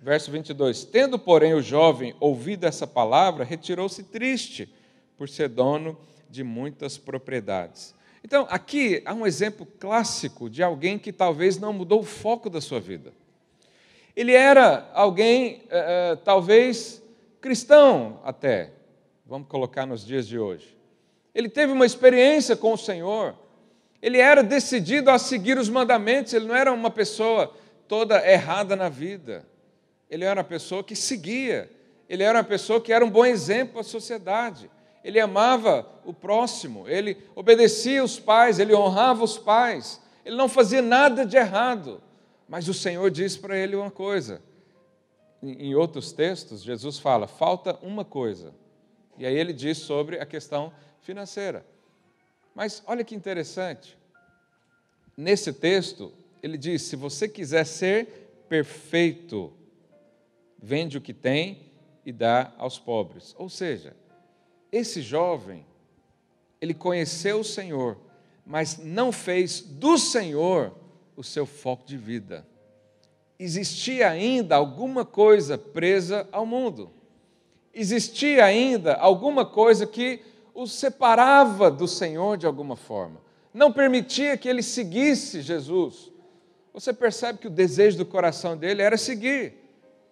Verso 0.00 0.30
22. 0.30 0.84
Tendo, 0.84 1.18
porém, 1.18 1.52
o 1.52 1.60
jovem 1.60 2.14
ouvido 2.18 2.64
essa 2.64 2.86
palavra, 2.86 3.44
retirou-se 3.44 4.02
triste, 4.02 4.72
por 5.20 5.28
ser 5.28 5.50
dono 5.50 5.98
de 6.30 6.42
muitas 6.42 6.96
propriedades. 6.96 7.94
Então, 8.24 8.46
aqui 8.48 9.02
há 9.04 9.12
um 9.12 9.26
exemplo 9.26 9.66
clássico 9.78 10.48
de 10.48 10.62
alguém 10.62 10.98
que 10.98 11.12
talvez 11.12 11.58
não 11.58 11.74
mudou 11.74 12.00
o 12.00 12.04
foco 12.04 12.48
da 12.48 12.58
sua 12.58 12.80
vida. 12.80 13.12
Ele 14.16 14.32
era 14.32 14.90
alguém, 14.94 15.64
eh, 15.68 16.12
eh, 16.12 16.16
talvez 16.24 17.02
cristão 17.38 18.18
até, 18.24 18.72
vamos 19.26 19.48
colocar 19.48 19.84
nos 19.84 20.06
dias 20.06 20.26
de 20.26 20.38
hoje. 20.38 20.74
Ele 21.34 21.50
teve 21.50 21.72
uma 21.72 21.84
experiência 21.84 22.56
com 22.56 22.72
o 22.72 22.78
Senhor, 22.78 23.34
ele 24.00 24.16
era 24.16 24.42
decidido 24.42 25.10
a 25.10 25.18
seguir 25.18 25.58
os 25.58 25.68
mandamentos, 25.68 26.32
ele 26.32 26.46
não 26.46 26.56
era 26.56 26.72
uma 26.72 26.90
pessoa 26.90 27.54
toda 27.86 28.26
errada 28.26 28.74
na 28.74 28.88
vida. 28.88 29.46
Ele 30.10 30.24
era 30.24 30.40
uma 30.40 30.44
pessoa 30.44 30.82
que 30.82 30.96
seguia, 30.96 31.70
ele 32.08 32.24
era 32.24 32.36
uma 32.38 32.44
pessoa 32.44 32.80
que 32.80 32.92
era 32.92 33.04
um 33.04 33.10
bom 33.10 33.24
exemplo 33.24 33.74
para 33.74 33.82
a 33.82 33.84
sociedade. 33.84 34.68
Ele 35.04 35.20
amava 35.20 35.88
o 36.04 36.12
próximo, 36.12 36.88
ele 36.88 37.16
obedecia 37.34 38.02
os 38.02 38.18
pais, 38.18 38.58
ele 38.58 38.74
honrava 38.74 39.22
os 39.22 39.38
pais, 39.38 40.00
ele 40.24 40.36
não 40.36 40.48
fazia 40.48 40.82
nada 40.82 41.24
de 41.24 41.36
errado. 41.36 42.02
Mas 42.48 42.66
o 42.68 42.74
Senhor 42.74 43.08
disse 43.10 43.38
para 43.38 43.56
ele 43.56 43.76
uma 43.76 43.90
coisa. 43.90 44.42
Em 45.40 45.74
outros 45.74 46.12
textos, 46.12 46.62
Jesus 46.62 46.98
fala: 46.98 47.28
falta 47.28 47.78
uma 47.80 48.04
coisa. 48.04 48.52
E 49.16 49.24
aí 49.24 49.36
ele 49.36 49.52
diz 49.52 49.78
sobre 49.78 50.18
a 50.18 50.26
questão 50.26 50.72
financeira. 51.00 51.64
Mas 52.54 52.82
olha 52.86 53.04
que 53.04 53.14
interessante. 53.14 53.96
Nesse 55.16 55.52
texto, 55.52 56.12
ele 56.42 56.58
diz: 56.58 56.82
se 56.82 56.96
você 56.96 57.28
quiser 57.28 57.64
ser 57.64 58.44
perfeito, 58.48 59.52
vende 60.62 60.98
o 60.98 61.00
que 61.00 61.14
tem 61.14 61.70
e 62.04 62.12
dá 62.12 62.52
aos 62.58 62.78
pobres. 62.78 63.34
Ou 63.38 63.48
seja, 63.48 63.96
esse 64.70 65.00
jovem, 65.00 65.64
ele 66.60 66.74
conheceu 66.74 67.40
o 67.40 67.44
Senhor, 67.44 67.96
mas 68.44 68.78
não 68.78 69.10
fez 69.10 69.60
do 69.60 69.96
Senhor 69.96 70.74
o 71.16 71.22
seu 71.22 71.46
foco 71.46 71.86
de 71.86 71.96
vida. 71.96 72.46
Existia 73.38 74.10
ainda 74.10 74.56
alguma 74.56 75.04
coisa 75.04 75.56
presa 75.56 76.28
ao 76.30 76.44
mundo. 76.44 76.90
Existia 77.72 78.44
ainda 78.44 78.94
alguma 78.94 79.46
coisa 79.46 79.86
que 79.86 80.20
o 80.54 80.66
separava 80.66 81.70
do 81.70 81.86
Senhor 81.86 82.36
de 82.36 82.46
alguma 82.46 82.76
forma, 82.76 83.20
não 83.52 83.72
permitia 83.72 84.36
que 84.36 84.48
ele 84.48 84.62
seguisse 84.62 85.40
Jesus. 85.40 86.10
Você 86.72 86.92
percebe 86.92 87.38
que 87.38 87.46
o 87.46 87.50
desejo 87.50 87.98
do 87.98 88.06
coração 88.06 88.56
dele 88.56 88.82
era 88.82 88.96
seguir. 88.96 89.54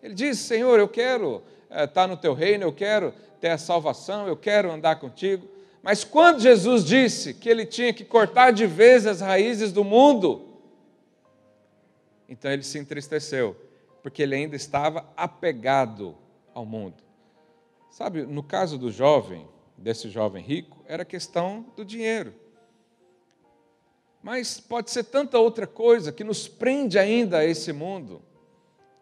Ele 0.03 0.15
diz: 0.15 0.39
Senhor, 0.39 0.79
eu 0.79 0.89
quero 0.89 1.43
eh, 1.71 1.85
estar 1.85 2.07
no 2.07 2.17
teu 2.17 2.35
reino, 2.35 2.65
eu 2.65 2.73
quero 2.73 3.13
ter 3.41 3.49
a 3.49 3.59
salvação, 3.59 4.27
eu 4.27 4.37
quero 4.37 4.71
andar 4.71 4.97
contigo. 4.97 5.49
Mas 5.83 6.05
quando 6.05 6.41
Jesus 6.41 6.85
disse 6.85 7.33
que 7.35 7.49
ele 7.49 7.65
tinha 7.65 7.93
que 7.93 8.05
cortar 8.05 8.53
de 8.53 8.67
vez 8.67 9.07
as 9.07 9.21
raízes 9.21 9.73
do 9.73 9.85
mundo, 9.85 10.49
então 12.29 12.51
ele 12.51 12.63
se 12.63 12.79
entristeceu, 12.79 13.57
porque 14.03 14.23
ele 14.23 14.35
ainda 14.35 14.57
estava 14.57 15.09
apegado 15.17 16.17
ao 16.53 16.67
mundo. 16.67 17.03
Sabe, 17.91 18.23
no 18.23 18.43
caso 18.43 18.77
do 18.77 18.91
jovem, 18.91 19.49
desse 19.77 20.09
jovem 20.11 20.43
rico 20.43 20.83
era 20.87 21.05
questão 21.05 21.67
do 21.77 21.85
dinheiro. 21.85 22.35
Mas 24.23 24.61
pode 24.61 24.91
ser 24.91 25.05
tanta 25.05 25.39
outra 25.39 25.67
coisa 25.67 26.13
que 26.13 26.25
nos 26.25 26.49
prende 26.49 26.99
ainda 26.99 27.39
a 27.39 27.45
esse 27.45 27.73
mundo, 27.73 28.21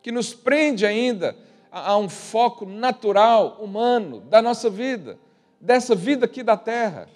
que 0.07 0.13
nos 0.13 0.33
prende 0.33 0.87
ainda 0.87 1.37
a, 1.69 1.91
a 1.91 1.99
um 1.99 2.09
foco 2.09 2.65
natural, 2.65 3.59
humano, 3.61 4.21
da 4.21 4.41
nossa 4.41 4.71
vida, 4.71 5.19
dessa 5.61 5.97
vida 5.97 6.27
aqui 6.27 6.45
da 6.45 6.57
terra. 6.57 7.09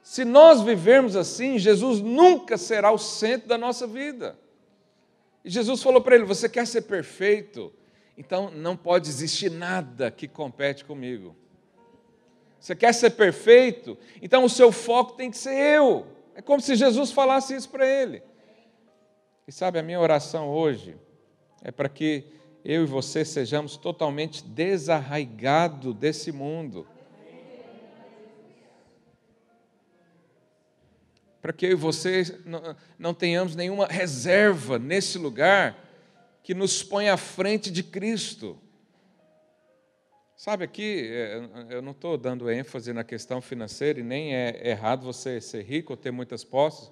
Se 0.00 0.24
nós 0.24 0.60
vivermos 0.60 1.16
assim, 1.16 1.58
Jesus 1.58 2.00
nunca 2.00 2.56
será 2.56 2.92
o 2.92 2.98
centro 2.98 3.48
da 3.48 3.58
nossa 3.58 3.84
vida. 3.84 4.38
E 5.44 5.50
Jesus 5.50 5.82
falou 5.82 6.00
para 6.00 6.14
ele: 6.14 6.24
Você 6.24 6.48
quer 6.48 6.68
ser 6.68 6.82
perfeito? 6.82 7.72
Então 8.16 8.48
não 8.48 8.76
pode 8.76 9.08
existir 9.08 9.50
nada 9.50 10.08
que 10.08 10.28
compete 10.28 10.84
comigo. 10.84 11.34
Você 12.60 12.76
quer 12.76 12.94
ser 12.94 13.10
perfeito? 13.10 13.98
Então 14.22 14.44
o 14.44 14.48
seu 14.48 14.70
foco 14.70 15.14
tem 15.14 15.32
que 15.32 15.36
ser 15.36 15.56
eu. 15.56 16.06
É 16.36 16.40
como 16.40 16.60
se 16.60 16.76
Jesus 16.76 17.10
falasse 17.10 17.56
isso 17.56 17.68
para 17.70 17.84
ele. 17.84 18.22
E 19.48 19.50
sabe, 19.50 19.80
a 19.80 19.82
minha 19.82 19.98
oração 19.98 20.48
hoje 20.48 20.96
é 21.64 21.72
para 21.72 21.88
que 21.88 22.26
eu 22.62 22.84
e 22.84 22.86
você 22.86 23.24
sejamos 23.24 23.76
totalmente 23.76 24.44
desarraigados 24.44 25.94
desse 25.94 26.30
mundo. 26.30 26.86
Para 31.40 31.52
que 31.52 31.66
eu 31.66 31.72
e 31.72 31.74
você 31.74 32.38
não, 32.44 32.76
não 32.98 33.14
tenhamos 33.14 33.56
nenhuma 33.56 33.86
reserva 33.86 34.78
nesse 34.78 35.18
lugar 35.18 35.78
que 36.42 36.54
nos 36.54 36.82
põe 36.82 37.08
à 37.08 37.16
frente 37.16 37.70
de 37.70 37.82
Cristo. 37.82 38.58
Sabe, 40.36 40.64
aqui, 40.64 41.08
é, 41.10 41.48
eu 41.70 41.80
não 41.80 41.92
estou 41.92 42.18
dando 42.18 42.50
ênfase 42.50 42.92
na 42.92 43.04
questão 43.04 43.40
financeira 43.40 44.00
e 44.00 44.02
nem 44.02 44.34
é 44.34 44.68
errado 44.68 45.04
você 45.04 45.40
ser 45.40 45.62
rico 45.62 45.94
ou 45.94 45.96
ter 45.96 46.10
muitas 46.10 46.44
posses. 46.44 46.90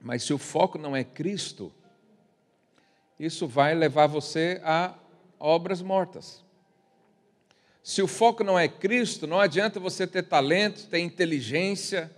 Mas 0.00 0.22
se 0.22 0.34
o 0.34 0.38
foco 0.38 0.76
não 0.76 0.94
é 0.94 1.02
Cristo, 1.02 1.72
isso 3.18 3.46
vai 3.46 3.74
levar 3.74 4.06
você 4.06 4.60
a 4.64 4.94
obras 5.38 5.80
mortas. 5.80 6.44
Se 7.82 8.02
o 8.02 8.08
foco 8.08 8.42
não 8.42 8.58
é 8.58 8.66
Cristo, 8.66 9.26
não 9.26 9.40
adianta 9.40 9.78
você 9.78 10.06
ter 10.06 10.24
talento, 10.24 10.88
ter 10.88 10.98
inteligência, 10.98 12.10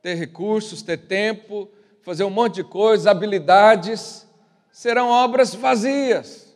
ter 0.00 0.14
recursos, 0.14 0.82
ter 0.82 0.98
tempo, 0.98 1.68
fazer 2.02 2.24
um 2.24 2.30
monte 2.30 2.56
de 2.56 2.64
coisas, 2.64 3.06
habilidades, 3.06 4.26
serão 4.70 5.08
obras 5.08 5.54
vazias. 5.54 6.54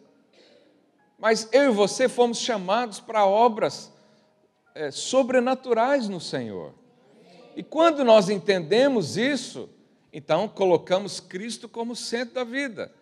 Mas 1.18 1.48
eu 1.52 1.70
e 1.70 1.74
você 1.74 2.08
fomos 2.08 2.38
chamados 2.38 3.00
para 3.00 3.26
obras 3.26 3.92
é, 4.74 4.90
sobrenaturais 4.90 6.08
no 6.08 6.20
Senhor. 6.20 6.74
E 7.56 7.62
quando 7.62 8.04
nós 8.04 8.28
entendemos 8.28 9.16
isso, 9.16 9.68
então 10.12 10.46
colocamos 10.46 11.20
Cristo 11.20 11.68
como 11.68 11.96
centro 11.96 12.34
da 12.34 12.44
vida. 12.44 12.92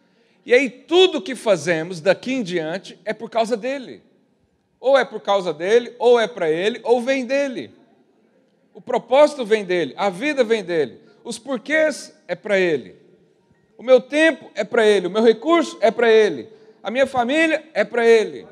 E 0.45 0.53
aí 0.53 0.69
tudo 0.69 1.23
que 1.23 1.35
fazemos 1.35 2.01
daqui 2.01 2.33
em 2.33 2.43
diante 2.43 2.99
é 3.05 3.15
por 3.15 3.31
causa 3.31 3.57
dele. 3.57 4.03
Ou 4.79 4.99
é 4.99 5.05
por 5.05 5.21
causa 5.21 5.55
dele, 5.55 5.95
ou 5.99 6.21
é 6.21 6.27
para 6.27 6.51
ele, 6.51 6.81
ou 6.83 7.01
vem 7.01 7.25
dele. 7.25 7.71
O 8.75 8.81
propósito 8.81 9.45
vem 9.45 9.65
dele, 9.65 9.95
a 9.97 10.11
vida 10.11 10.45
vem 10.45 10.63
dele. 10.63 11.01
Os 11.23 11.39
porquês 11.39 12.15
é 12.29 12.35
para 12.35 12.59
ele. 12.59 12.97
O 13.79 13.83
meu 13.83 14.01
tempo 14.01 14.51
é 14.55 14.63
para 14.63 14.87
ele, 14.87 15.07
o 15.07 15.11
meu 15.11 15.23
recurso 15.23 15.79
é 15.81 15.91
para 15.91 16.11
ele. 16.11 16.49
A 16.83 16.91
minha 16.91 17.07
família 17.07 17.65
é 17.73 17.83
para 17.83 18.07
ele. 18.07 18.47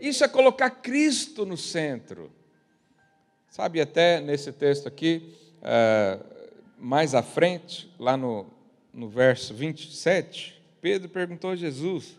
Isso 0.00 0.24
é 0.24 0.28
colocar 0.28 0.70
Cristo 0.70 1.44
no 1.44 1.56
centro. 1.56 2.32
Sabe, 3.50 3.80
até 3.80 4.20
nesse 4.20 4.52
texto 4.52 4.86
aqui, 4.86 5.34
uh, 5.58 6.24
mais 6.78 7.14
à 7.14 7.22
frente, 7.22 7.92
lá 7.98 8.16
no, 8.16 8.46
no 8.92 9.08
verso 9.08 9.52
27, 9.52 10.57
Pedro 10.80 11.08
perguntou 11.08 11.50
a 11.50 11.56
Jesus. 11.56 12.18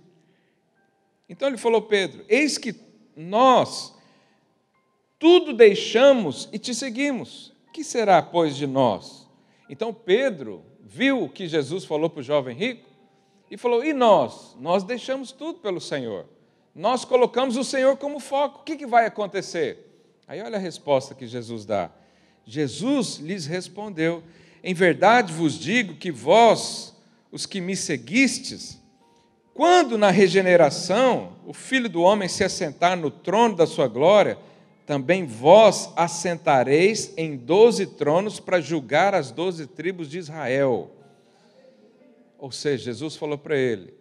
Então 1.28 1.48
ele 1.48 1.58
falou: 1.58 1.82
Pedro, 1.82 2.25
eis 2.28 2.58
que 2.58 2.75
nós 3.16 3.94
tudo 5.20 5.54
deixamos 5.54 6.48
e 6.54 6.58
te 6.58 6.74
seguimos. 6.74 7.54
Que 7.74 7.84
será, 7.84 8.22
pois, 8.22 8.56
de 8.56 8.66
nós? 8.66 9.28
Então 9.70 9.94
Pedro 9.94 10.63
viu 10.82 11.24
o 11.24 11.29
que 11.29 11.48
Jesus 11.48 11.83
falou 11.83 12.10
para 12.10 12.22
o 12.22 12.24
jovem 12.24 12.55
rico 12.55 12.90
e 13.51 13.57
falou: 13.57 13.83
E 13.83 13.94
nós? 13.94 14.55
Nós 14.60 14.83
deixamos 14.83 15.31
tudo 15.31 15.60
pelo 15.60 15.81
Senhor. 15.81 16.25
Nós 16.74 17.03
colocamos 17.03 17.57
o 17.57 17.64
Senhor 17.64 17.98
como 17.98 18.20
foco. 18.20 18.62
O 18.62 18.64
que, 18.64 18.77
que 18.77 18.88
vai 18.88 19.05
acontecer? 19.05 19.86
Aí 20.27 20.42
olha 20.42 20.57
a 20.57 20.62
resposta 20.62 21.14
que 21.14 21.27
Jesus 21.27 21.66
dá. 21.66 21.92
Jesus 22.46 23.18
lhes 23.18 23.46
respondeu: 23.46 24.24
Em 24.64 24.74
verdade 24.74 25.33
vos 25.33 25.60
digo 25.60 25.96
que 25.96 26.12
vós, 26.12 26.96
os 27.31 27.46
que 27.46 27.61
me 27.61 27.75
seguistes, 27.75 28.79
quando 29.53 29.98
na 29.98 30.09
regeneração 30.09 31.33
o 31.46 31.53
Filho 31.53 31.89
do 31.89 32.01
Homem 32.01 32.29
se 32.29 32.44
assentar 32.44 32.98
no 32.98 33.11
trono 33.11 33.55
da 33.55 33.68
sua 33.68 33.87
glória, 33.87 34.37
também 34.85 35.25
vós 35.25 35.92
assentareis 35.96 37.13
em 37.15 37.35
doze 37.37 37.85
tronos 37.85 38.39
para 38.39 38.59
julgar 38.59 39.13
as 39.13 39.31
doze 39.31 39.68
tribos 39.68 40.09
de 40.09 40.18
Israel. 40.18 40.89
Ou 42.39 42.51
seja, 42.51 42.85
Jesus 42.85 43.15
falou 43.15 43.37
para 43.37 43.57
ele: 43.57 43.94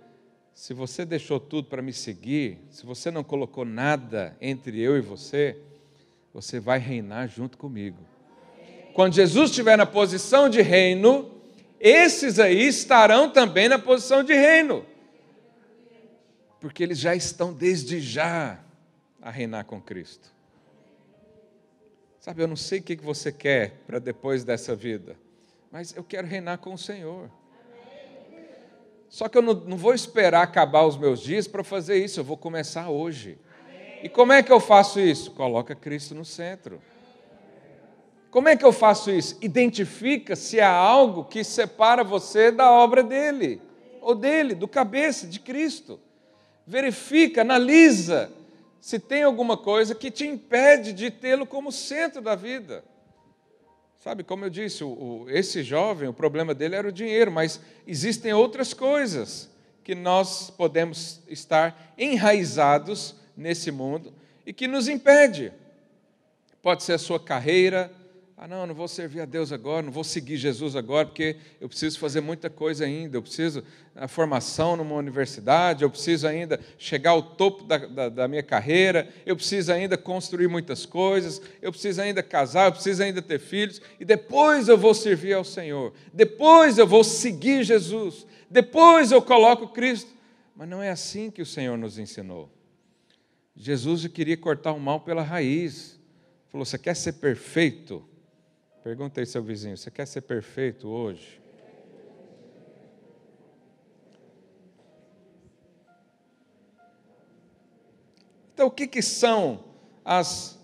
se 0.54 0.72
você 0.72 1.04
deixou 1.04 1.38
tudo 1.38 1.68
para 1.68 1.82
me 1.82 1.92
seguir, 1.92 2.58
se 2.70 2.86
você 2.86 3.10
não 3.10 3.22
colocou 3.22 3.64
nada 3.64 4.36
entre 4.40 4.80
eu 4.80 4.96
e 4.96 5.00
você, 5.00 5.58
você 6.32 6.58
vai 6.58 6.78
reinar 6.78 7.28
junto 7.28 7.58
comigo. 7.58 7.98
Quando 8.94 9.14
Jesus 9.14 9.50
estiver 9.50 9.76
na 9.76 9.86
posição 9.86 10.48
de 10.48 10.62
reino, 10.62 11.37
esses 11.80 12.38
aí 12.38 12.66
estarão 12.66 13.30
também 13.30 13.68
na 13.68 13.78
posição 13.78 14.24
de 14.24 14.34
reino, 14.34 14.84
porque 16.60 16.82
eles 16.82 16.98
já 16.98 17.14
estão 17.14 17.52
desde 17.52 18.00
já 18.00 18.58
a 19.22 19.30
reinar 19.30 19.64
com 19.64 19.80
Cristo. 19.80 20.28
Sabe, 22.20 22.42
eu 22.42 22.48
não 22.48 22.56
sei 22.56 22.80
o 22.80 22.82
que 22.82 22.96
você 22.96 23.32
quer 23.32 23.80
para 23.86 23.98
depois 23.98 24.44
dessa 24.44 24.74
vida, 24.74 25.16
mas 25.70 25.96
eu 25.96 26.02
quero 26.02 26.26
reinar 26.26 26.58
com 26.58 26.74
o 26.74 26.78
Senhor. 26.78 27.30
Só 29.08 29.28
que 29.28 29.38
eu 29.38 29.42
não, 29.42 29.54
não 29.54 29.76
vou 29.76 29.94
esperar 29.94 30.42
acabar 30.42 30.84
os 30.84 30.96
meus 30.96 31.20
dias 31.20 31.48
para 31.48 31.64
fazer 31.64 31.96
isso, 31.96 32.20
eu 32.20 32.24
vou 32.24 32.36
começar 32.36 32.90
hoje. 32.90 33.38
E 34.02 34.08
como 34.08 34.32
é 34.32 34.42
que 34.42 34.52
eu 34.52 34.60
faço 34.60 35.00
isso? 35.00 35.30
Coloca 35.30 35.74
Cristo 35.74 36.14
no 36.14 36.24
centro. 36.24 36.80
Como 38.30 38.48
é 38.48 38.56
que 38.56 38.64
eu 38.64 38.72
faço 38.72 39.10
isso? 39.10 39.38
Identifica 39.40 40.36
se 40.36 40.60
há 40.60 40.70
algo 40.70 41.24
que 41.24 41.42
separa 41.42 42.04
você 42.04 42.50
da 42.50 42.70
obra 42.70 43.02
dele, 43.02 43.60
ou 44.00 44.14
dele, 44.14 44.54
do 44.54 44.68
cabeça, 44.68 45.26
de 45.26 45.40
Cristo. 45.40 45.98
Verifica, 46.66 47.40
analisa 47.40 48.30
se 48.80 48.98
tem 48.98 49.22
alguma 49.22 49.56
coisa 49.56 49.94
que 49.94 50.10
te 50.10 50.26
impede 50.26 50.92
de 50.92 51.10
tê-lo 51.10 51.46
como 51.46 51.72
centro 51.72 52.20
da 52.20 52.34
vida. 52.34 52.84
Sabe, 53.98 54.22
como 54.22 54.44
eu 54.44 54.50
disse, 54.50 54.84
o, 54.84 54.88
o, 54.88 55.26
esse 55.30 55.62
jovem, 55.62 56.08
o 56.08 56.12
problema 56.12 56.54
dele 56.54 56.76
era 56.76 56.88
o 56.88 56.92
dinheiro, 56.92 57.32
mas 57.32 57.60
existem 57.86 58.32
outras 58.32 58.72
coisas 58.72 59.50
que 59.82 59.94
nós 59.94 60.50
podemos 60.50 61.20
estar 61.28 61.94
enraizados 61.98 63.16
nesse 63.36 63.70
mundo 63.70 64.12
e 64.46 64.52
que 64.52 64.68
nos 64.68 64.88
impede. 64.88 65.52
Pode 66.62 66.82
ser 66.82 66.92
a 66.92 66.98
sua 66.98 67.18
carreira, 67.18 67.90
ah, 68.40 68.46
não, 68.46 68.68
não 68.68 68.74
vou 68.74 68.86
servir 68.86 69.20
a 69.20 69.24
Deus 69.24 69.50
agora, 69.50 69.82
não 69.82 69.90
vou 69.90 70.04
seguir 70.04 70.36
Jesus 70.36 70.76
agora, 70.76 71.04
porque 71.04 71.34
eu 71.60 71.68
preciso 71.68 71.98
fazer 71.98 72.20
muita 72.20 72.48
coisa 72.48 72.84
ainda. 72.84 73.16
Eu 73.16 73.22
preciso 73.22 73.64
a 73.96 74.06
formação 74.06 74.76
numa 74.76 74.94
universidade, 74.94 75.82
eu 75.82 75.90
preciso 75.90 76.24
ainda 76.24 76.60
chegar 76.78 77.10
ao 77.10 77.20
topo 77.20 77.64
da, 77.64 77.78
da, 77.78 78.08
da, 78.08 78.28
minha 78.28 78.44
carreira, 78.44 79.08
eu 79.26 79.34
preciso 79.34 79.72
ainda 79.72 79.98
construir 79.98 80.46
muitas 80.46 80.86
coisas, 80.86 81.42
eu 81.60 81.72
preciso 81.72 82.00
ainda 82.00 82.22
casar, 82.22 82.68
eu 82.68 82.72
preciso 82.72 83.02
ainda 83.02 83.20
ter 83.20 83.40
filhos, 83.40 83.82
e 83.98 84.04
depois 84.04 84.68
eu 84.68 84.78
vou 84.78 84.94
servir 84.94 85.32
ao 85.32 85.42
Senhor, 85.42 85.92
depois 86.14 86.78
eu 86.78 86.86
vou 86.86 87.02
seguir 87.02 87.64
Jesus, 87.64 88.24
depois 88.48 89.10
eu 89.10 89.20
coloco 89.20 89.66
Cristo. 89.66 90.16
Mas 90.54 90.68
não 90.68 90.80
é 90.80 90.90
assim 90.90 91.28
que 91.28 91.42
o 91.42 91.46
Senhor 91.46 91.76
nos 91.76 91.98
ensinou. 91.98 92.48
Jesus 93.56 94.06
queria 94.06 94.36
cortar 94.36 94.72
o 94.72 94.78
mal 94.78 95.00
pela 95.00 95.22
raiz. 95.22 95.98
Falou: 96.48 96.64
Você 96.64 96.78
quer 96.78 96.94
ser 96.94 97.14
perfeito? 97.14 98.04
Pergunta 98.82 99.20
aí 99.20 99.26
seu 99.26 99.42
vizinho: 99.42 99.76
você 99.76 99.90
quer 99.90 100.06
ser 100.06 100.22
perfeito 100.22 100.88
hoje? 100.88 101.40
Então, 108.54 108.66
o 108.66 108.70
que, 108.70 108.88
que 108.88 109.02
são 109.02 109.60
as. 110.04 110.58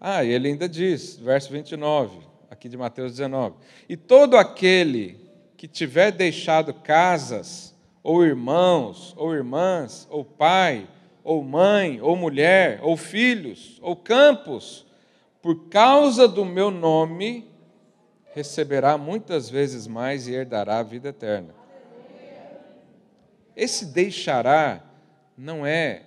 Ah, 0.00 0.24
ele 0.24 0.48
ainda 0.48 0.68
diz, 0.68 1.16
verso 1.16 1.50
29, 1.50 2.18
aqui 2.48 2.68
de 2.68 2.76
Mateus 2.76 3.12
19: 3.12 3.56
E 3.88 3.96
todo 3.96 4.36
aquele 4.36 5.20
que 5.56 5.66
tiver 5.66 6.10
deixado 6.12 6.74
casas, 6.74 7.74
ou 8.02 8.24
irmãos, 8.24 9.14
ou 9.16 9.34
irmãs, 9.34 10.06
ou 10.10 10.24
pai, 10.24 10.88
ou 11.24 11.42
mãe, 11.42 12.00
ou 12.00 12.16
mulher, 12.16 12.80
ou 12.82 12.96
filhos, 12.96 13.78
ou 13.82 13.96
campos, 13.96 14.86
por 15.40 15.68
causa 15.68 16.28
do 16.28 16.44
meu 16.44 16.70
nome, 16.70 17.51
receberá 18.34 18.96
muitas 18.96 19.48
vezes 19.48 19.86
mais 19.86 20.26
e 20.26 20.32
herdará 20.34 20.78
a 20.78 20.82
vida 20.82 21.08
eterna. 21.08 21.54
Esse 23.54 23.86
deixará 23.86 24.82
não 25.36 25.66
é, 25.66 26.02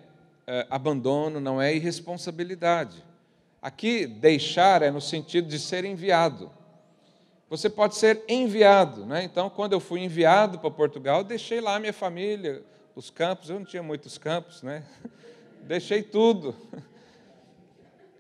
é 0.48 0.66
abandono, 0.70 1.40
não 1.40 1.62
é 1.62 1.74
irresponsabilidade. 1.74 3.04
Aqui, 3.62 4.06
deixar 4.06 4.82
é 4.82 4.92
no 4.92 5.02
sentido 5.02 5.48
de 5.48 5.60
ser 5.60 5.86
enviado. 5.86 6.52
Você 7.50 7.70
pode 7.70 7.96
ser 7.96 8.24
enviado, 8.28 9.06
né? 9.06 9.24
Então, 9.24 9.50
quando 9.50 9.74
eu 9.74 9.80
fui 9.80 10.02
enviado 10.02 10.58
para 10.60 10.72
Portugal, 10.72 11.24
deixei 11.24 11.62
lá 11.62 11.76
a 11.76 11.80
minha 11.80 11.94
família, 11.94 12.64
os 12.96 13.10
campos, 13.10 13.50
eu 13.50 13.60
não 13.60 13.66
tinha 13.66 13.84
muitos 13.84 14.18
campos, 14.18 14.64
né? 14.64 14.84
Deixei 15.62 16.04
tudo. 16.04 16.56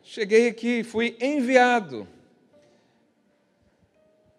Cheguei 0.03 0.47
aqui, 0.47 0.83
fui 0.83 1.15
enviado. 1.19 2.07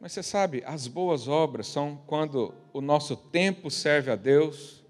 Mas 0.01 0.13
você 0.13 0.23
sabe, 0.23 0.63
as 0.67 0.87
boas 0.87 1.27
obras 1.27 1.67
são 1.67 1.99
quando 2.07 2.55
o 2.73 2.81
nosso 2.81 3.17
tempo 3.17 3.71
serve 3.71 4.11
a 4.11 4.17
Deus, 4.17 4.85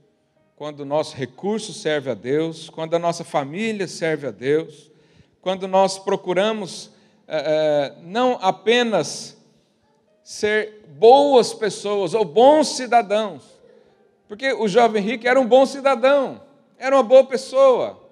quando 0.57 0.81
o 0.81 0.85
nosso 0.85 1.15
recurso 1.17 1.73
serve 1.73 2.11
a 2.11 2.15
Deus, 2.15 2.69
quando 2.69 2.95
a 2.95 2.99
nossa 2.99 3.23
família 3.23 3.87
serve 3.87 4.27
a 4.27 4.31
Deus, 4.31 4.91
quando 5.41 5.69
nós 5.69 5.99
procuramos 5.99 6.91
é, 7.29 7.95
não 8.03 8.39
apenas 8.41 9.37
ser 10.25 10.85
boas 10.99 11.55
pessoas 11.55 12.15
ou 12.15 12.25
bons 12.25 12.69
cidadãos, 12.69 13.45
porque 14.27 14.53
o 14.53 14.67
jovem 14.67 15.03
rico 15.03 15.29
era 15.29 15.41
um 15.41 15.47
bom 15.47 15.65
cidadão, 15.65 16.43
era 16.77 16.97
uma 16.97 17.03
boa 17.03 17.25
pessoa. 17.25 18.03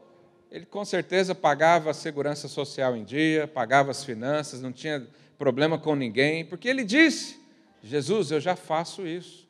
Ele 0.49 0.65
com 0.65 0.85
certeza 0.85 1.35
pagava 1.35 1.91
a 1.91 1.95
segurança 1.95 2.47
social 2.47 2.97
em 2.97 3.03
dia, 3.03 3.49
pagava 3.49 3.91
as 3.91 4.05
finanças, 4.05 4.63
não 4.63 4.71
tinha 4.71 5.05
problema 5.39 5.79
com 5.79 5.95
ninguém, 5.95 6.45
porque 6.45 6.69
ele 6.69 6.85
disse: 6.85 7.41
Jesus, 7.83 8.31
eu 8.31 8.41
já 8.41 8.57
faço 8.57 9.07
isso. 9.07 9.49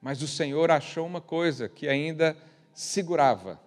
Mas 0.00 0.22
o 0.22 0.28
Senhor 0.28 0.70
achou 0.70 1.06
uma 1.06 1.20
coisa 1.20 1.68
que 1.68 1.88
ainda 1.88 2.36
segurava. 2.72 3.60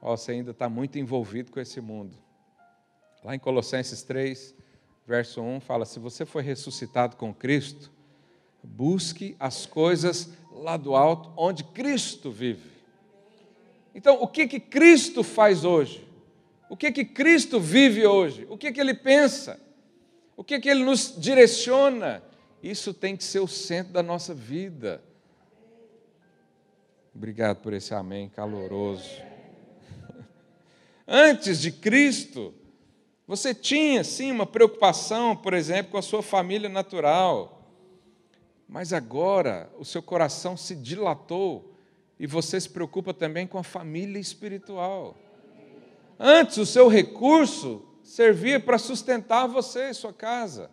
Oh, 0.00 0.16
você 0.16 0.32
ainda 0.32 0.52
está 0.52 0.68
muito 0.68 0.98
envolvido 0.98 1.52
com 1.52 1.60
esse 1.60 1.80
mundo. 1.80 2.16
Lá 3.22 3.34
em 3.34 3.38
Colossenses 3.38 4.02
3, 4.02 4.54
verso 5.06 5.42
1, 5.42 5.60
fala: 5.60 5.84
Se 5.84 5.98
você 5.98 6.24
foi 6.24 6.42
ressuscitado 6.42 7.16
com 7.16 7.34
Cristo, 7.34 7.90
busque 8.62 9.36
as 9.38 9.66
coisas 9.66 10.30
lá 10.52 10.76
do 10.76 10.94
alto, 10.94 11.32
onde 11.36 11.64
Cristo 11.64 12.30
vive. 12.30 12.70
Então, 13.94 14.22
o 14.22 14.26
que 14.26 14.46
que 14.46 14.60
Cristo 14.60 15.22
faz 15.22 15.64
hoje? 15.64 16.06
O 16.68 16.76
que 16.76 16.92
que 16.92 17.04
Cristo 17.04 17.58
vive 17.58 18.06
hoje? 18.06 18.46
O 18.50 18.56
que 18.56 18.70
que 18.72 18.80
ele 18.80 18.94
pensa? 18.94 19.60
O 20.38 20.44
que 20.44 20.60
que 20.60 20.68
ele 20.68 20.84
nos 20.84 21.12
direciona? 21.18 22.22
Isso 22.62 22.94
tem 22.94 23.16
que 23.16 23.24
ser 23.24 23.40
o 23.40 23.48
centro 23.48 23.92
da 23.92 24.04
nossa 24.04 24.32
vida. 24.32 25.02
Obrigado 27.12 27.56
por 27.56 27.72
esse 27.72 27.92
amém 27.92 28.28
caloroso. 28.28 29.20
Antes 31.04 31.60
de 31.60 31.72
Cristo, 31.72 32.54
você 33.26 33.52
tinha 33.52 34.04
sim 34.04 34.30
uma 34.30 34.46
preocupação, 34.46 35.34
por 35.34 35.54
exemplo, 35.54 35.90
com 35.90 35.98
a 35.98 36.02
sua 36.02 36.22
família 36.22 36.68
natural. 36.68 37.68
Mas 38.68 38.92
agora 38.92 39.68
o 39.76 39.84
seu 39.84 40.00
coração 40.00 40.56
se 40.56 40.76
dilatou 40.76 41.74
e 42.16 42.28
você 42.28 42.60
se 42.60 42.70
preocupa 42.70 43.12
também 43.12 43.44
com 43.44 43.58
a 43.58 43.64
família 43.64 44.20
espiritual. 44.20 45.16
Antes 46.16 46.58
o 46.58 46.64
seu 46.64 46.86
recurso 46.86 47.87
servia 48.08 48.58
para 48.58 48.78
sustentar 48.78 49.46
você 49.46 49.90
e 49.90 49.94
sua 49.94 50.14
casa. 50.14 50.70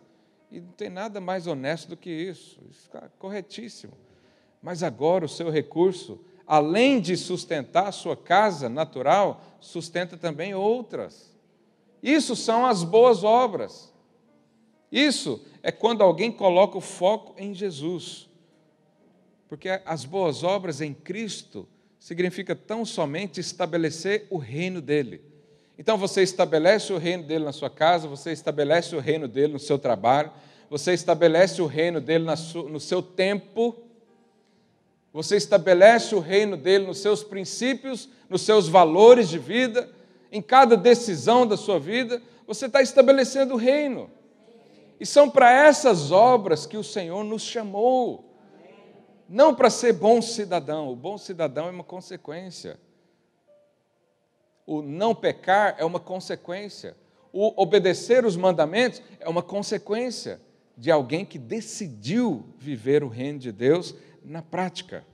E 0.50 0.58
não 0.58 0.72
tem 0.72 0.88
nada 0.88 1.20
mais 1.20 1.46
honesto 1.46 1.90
do 1.90 1.96
que 1.96 2.10
isso. 2.10 2.58
Isso 2.70 2.84
está 2.84 3.10
corretíssimo. 3.18 3.92
Mas 4.62 4.82
agora 4.82 5.26
o 5.26 5.28
seu 5.28 5.50
recurso, 5.50 6.18
além 6.46 6.98
de 6.98 7.14
sustentar 7.14 7.88
a 7.88 7.92
sua 7.92 8.16
casa 8.16 8.70
natural, 8.70 9.42
sustenta 9.60 10.16
também 10.16 10.54
outras. 10.54 11.36
Isso 12.02 12.34
são 12.34 12.64
as 12.64 12.82
boas 12.82 13.22
obras. 13.22 13.92
Isso 14.90 15.44
é 15.62 15.70
quando 15.70 16.02
alguém 16.02 16.32
coloca 16.32 16.78
o 16.78 16.80
foco 16.80 17.34
em 17.36 17.52
Jesus. 17.52 18.30
Porque 19.46 19.68
as 19.84 20.06
boas 20.06 20.42
obras 20.42 20.80
em 20.80 20.94
Cristo 20.94 21.68
significa 21.98 22.56
tão 22.56 22.82
somente 22.86 23.40
estabelecer 23.40 24.26
o 24.30 24.38
reino 24.38 24.80
dele. 24.80 25.35
Então 25.78 25.98
você 25.98 26.22
estabelece 26.22 26.92
o 26.92 26.98
reino 26.98 27.24
dele 27.24 27.44
na 27.44 27.52
sua 27.52 27.68
casa, 27.68 28.08
você 28.08 28.32
estabelece 28.32 28.96
o 28.96 29.00
reino 29.00 29.28
dele 29.28 29.52
no 29.52 29.58
seu 29.58 29.78
trabalho, 29.78 30.32
você 30.70 30.92
estabelece 30.92 31.60
o 31.60 31.66
reino 31.66 32.00
dele 32.00 32.24
no 32.24 32.80
seu 32.80 33.02
tempo, 33.02 33.76
você 35.12 35.36
estabelece 35.36 36.14
o 36.14 36.20
reino 36.20 36.56
dele 36.56 36.86
nos 36.86 36.98
seus 36.98 37.22
princípios, 37.22 38.08
nos 38.28 38.42
seus 38.42 38.68
valores 38.68 39.28
de 39.28 39.38
vida, 39.38 39.88
em 40.32 40.42
cada 40.42 40.76
decisão 40.76 41.46
da 41.46 41.56
sua 41.56 41.78
vida, 41.78 42.20
você 42.46 42.66
está 42.66 42.82
estabelecendo 42.82 43.54
o 43.54 43.56
reino. 43.58 44.10
E 44.98 45.06
são 45.06 45.28
para 45.28 45.52
essas 45.52 46.10
obras 46.10 46.66
que 46.66 46.76
o 46.76 46.84
Senhor 46.84 47.22
nos 47.22 47.42
chamou 47.42 48.26
não 49.28 49.54
para 49.54 49.68
ser 49.70 49.92
bom 49.92 50.22
cidadão, 50.22 50.88
o 50.88 50.96
bom 50.96 51.18
cidadão 51.18 51.66
é 51.66 51.70
uma 51.70 51.84
consequência. 51.84 52.78
O 54.66 54.82
não 54.82 55.14
pecar 55.14 55.76
é 55.78 55.84
uma 55.84 56.00
consequência. 56.00 56.96
O 57.32 57.60
obedecer 57.60 58.24
os 58.24 58.36
mandamentos 58.36 59.00
é 59.20 59.28
uma 59.28 59.42
consequência 59.42 60.40
de 60.76 60.90
alguém 60.90 61.24
que 61.24 61.38
decidiu 61.38 62.44
viver 62.58 63.04
o 63.04 63.08
reino 63.08 63.38
de 63.38 63.52
Deus 63.52 63.94
na 64.24 64.42
prática. 64.42 65.04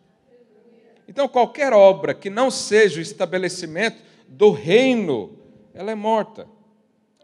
Então, 1.06 1.28
qualquer 1.28 1.72
obra 1.72 2.14
que 2.14 2.30
não 2.30 2.50
seja 2.50 2.98
o 2.98 3.02
estabelecimento 3.02 4.02
do 4.26 4.50
reino, 4.50 5.38
ela 5.74 5.90
é 5.90 5.94
morta. 5.94 6.48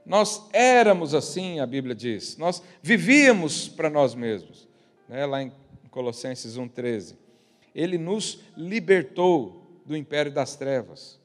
Nós 0.04 0.48
éramos 0.52 1.14
assim, 1.14 1.60
a 1.60 1.66
Bíblia 1.66 1.94
diz. 1.94 2.36
Nós 2.36 2.62
vivíamos 2.82 3.68
para 3.68 3.88
nós 3.88 4.14
mesmos. 4.14 4.68
Né? 5.08 5.24
Lá 5.24 5.42
em 5.42 5.52
Colossenses 5.90 6.56
1,13. 6.56 7.16
Ele 7.74 7.98
nos 7.98 8.40
libertou 8.56 9.80
do 9.84 9.96
império 9.96 10.32
das 10.32 10.56
trevas. 10.56 11.17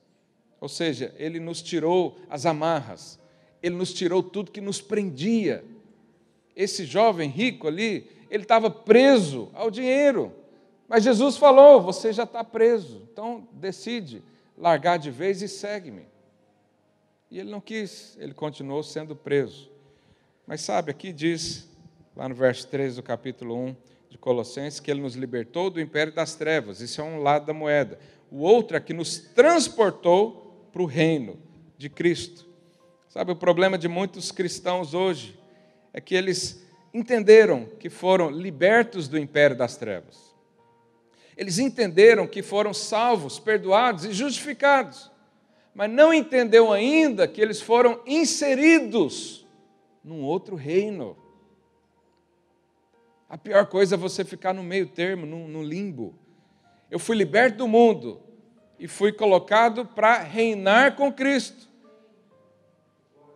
Ou 0.63 0.69
seja, 0.69 1.13
ele 1.17 1.41
nos 1.41 1.61
tirou 1.61 2.17
as 2.29 2.45
amarras, 2.45 3.19
ele 3.61 3.75
nos 3.75 3.93
tirou 3.93 4.23
tudo 4.23 4.49
que 4.49 4.61
nos 4.61 4.79
prendia. 4.79 5.61
Esse 6.55 6.85
jovem 6.85 7.29
rico 7.29 7.67
ali, 7.67 8.09
ele 8.29 8.43
estava 8.43 8.69
preso 8.71 9.49
ao 9.53 9.69
dinheiro. 9.69 10.31
Mas 10.87 11.03
Jesus 11.03 11.35
falou: 11.35 11.81
você 11.81 12.13
já 12.13 12.23
está 12.23 12.45
preso, 12.45 13.05
então 13.11 13.45
decide 13.51 14.23
largar 14.57 14.97
de 14.97 15.11
vez 15.11 15.41
e 15.41 15.49
segue-me. 15.49 16.05
E 17.29 17.39
ele 17.39 17.51
não 17.51 17.59
quis, 17.59 18.17
ele 18.17 18.33
continuou 18.33 18.83
sendo 18.83 19.17
preso. 19.17 19.69
Mas 20.47 20.61
sabe, 20.61 20.91
aqui 20.91 21.11
diz, 21.11 21.67
lá 22.15 22.29
no 22.29 22.35
verso 22.35 22.65
13 22.69 22.95
do 22.95 23.03
capítulo 23.03 23.53
1, 23.53 23.75
de 24.09 24.17
Colossenses, 24.17 24.79
que 24.79 24.89
ele 24.89 25.01
nos 25.01 25.15
libertou 25.15 25.69
do 25.69 25.81
império 25.81 26.13
das 26.13 26.35
trevas. 26.35 26.79
Isso 26.79 27.01
é 27.01 27.03
um 27.03 27.21
lado 27.21 27.45
da 27.47 27.53
moeda. 27.53 27.99
O 28.31 28.37
outro 28.37 28.77
é 28.77 28.79
que 28.79 28.93
nos 28.93 29.17
transportou 29.17 30.42
para 30.73 30.81
o 30.81 30.87
reino 30.87 31.37
de 31.77 31.87
Cristo. 31.87 32.47
Sabe, 33.07 33.31
o 33.31 33.35
problema 33.35 33.77
de 33.77 33.87
muitos 33.87 34.31
cristãos 34.31 34.95
hoje 34.95 35.39
é 35.93 36.01
que 36.01 36.15
eles 36.15 36.65
entenderam 36.91 37.65
que 37.79 37.91
foram 37.91 38.31
libertos 38.31 39.07
do 39.07 39.19
império 39.19 39.55
das 39.55 39.77
trevas. 39.77 40.33
Eles 41.37 41.59
entenderam 41.59 42.25
que 42.25 42.41
foram 42.41 42.73
salvos, 42.73 43.37
perdoados 43.37 44.03
e 44.03 44.13
justificados, 44.13 45.11
mas 45.75 45.91
não 45.91 46.11
entendeu 46.11 46.73
ainda 46.73 47.27
que 47.27 47.39
eles 47.39 47.61
foram 47.61 48.01
inseridos 48.07 49.45
num 50.03 50.23
outro 50.23 50.55
reino. 50.55 51.15
A 53.29 53.37
pior 53.37 53.67
coisa 53.67 53.93
é 53.93 53.97
você 53.97 54.25
ficar 54.25 54.53
no 54.53 54.63
meio 54.63 54.87
termo, 54.87 55.25
no, 55.25 55.47
no 55.47 55.61
limbo. 55.61 56.15
Eu 56.89 56.97
fui 56.97 57.15
liberto 57.15 57.59
do 57.59 57.67
mundo 57.67 58.32
e 58.83 58.87
fui 58.89 59.13
colocado 59.13 59.85
para 59.85 60.19
reinar 60.19 60.97
com 60.97 61.09
Cristo. 61.09 61.69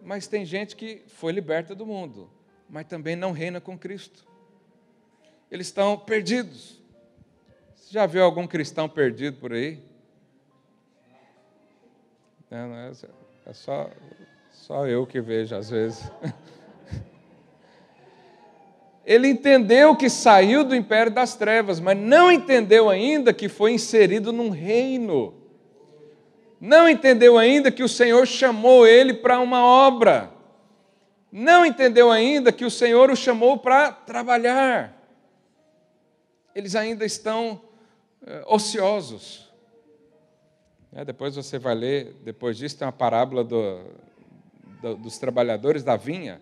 Mas 0.02 0.28
tem 0.28 0.44
gente 0.44 0.76
que 0.76 1.04
foi 1.08 1.32
liberta 1.32 1.74
do 1.74 1.86
mundo, 1.86 2.30
mas 2.70 2.86
também 2.86 3.16
não 3.16 3.32
reina 3.32 3.62
com 3.62 3.78
Cristo. 3.78 4.28
Eles 5.50 5.68
estão 5.68 5.98
perdidos. 5.98 6.82
Você 7.78 7.94
já 7.94 8.06
viu 8.06 8.26
algum 8.26 8.46
cristão 8.46 8.90
perdido 8.90 9.38
por 9.38 9.54
aí? 9.54 9.82
Não, 12.52 12.76
é, 12.76 12.92
é 13.46 13.54
só, 13.54 13.90
só 14.52 14.86
eu 14.86 15.08
que 15.08 15.22
vejo 15.22 15.56
às 15.56 15.70
vezes. 15.70 16.12
Ele 19.06 19.30
entendeu 19.30 19.96
que 19.96 20.10
saiu 20.10 20.66
do 20.66 20.76
império 20.76 21.14
das 21.14 21.36
trevas, 21.36 21.80
mas 21.80 21.98
não 21.98 22.30
entendeu 22.30 22.90
ainda 22.90 23.34
que 23.34 23.48
foi 23.48 23.72
inserido 23.72 24.34
num 24.34 24.50
reino. 24.50 25.37
Não 26.60 26.90
entendeu 26.90 27.38
ainda 27.38 27.72
que 27.72 27.84
o 27.84 27.90
Senhor 27.90 28.26
chamou 28.26 28.88
ele 28.88 29.14
para 29.14 29.40
uma 29.40 29.64
obra. 29.64 30.32
Não 31.32 31.66
entendeu 31.66 32.10
ainda 32.10 32.52
que 32.52 32.66
o 32.66 32.72
Senhor 32.72 33.12
o 33.12 33.16
chamou 33.16 33.58
para 33.58 33.92
trabalhar. 33.92 34.98
Eles 36.56 36.76
ainda 36.76 37.06
estão 37.06 37.62
é, 38.26 38.44
ociosos. 38.48 39.52
É, 40.92 41.06
depois 41.06 41.36
você 41.36 41.60
vai 41.60 41.76
ler, 41.76 42.16
depois 42.24 42.58
disso 42.58 42.78
tem 42.78 42.88
uma 42.88 42.92
parábola 42.92 43.44
do, 43.44 43.82
do, 44.82 44.96
dos 44.96 45.20
trabalhadores 45.20 45.84
da 45.84 45.96
vinha 45.96 46.42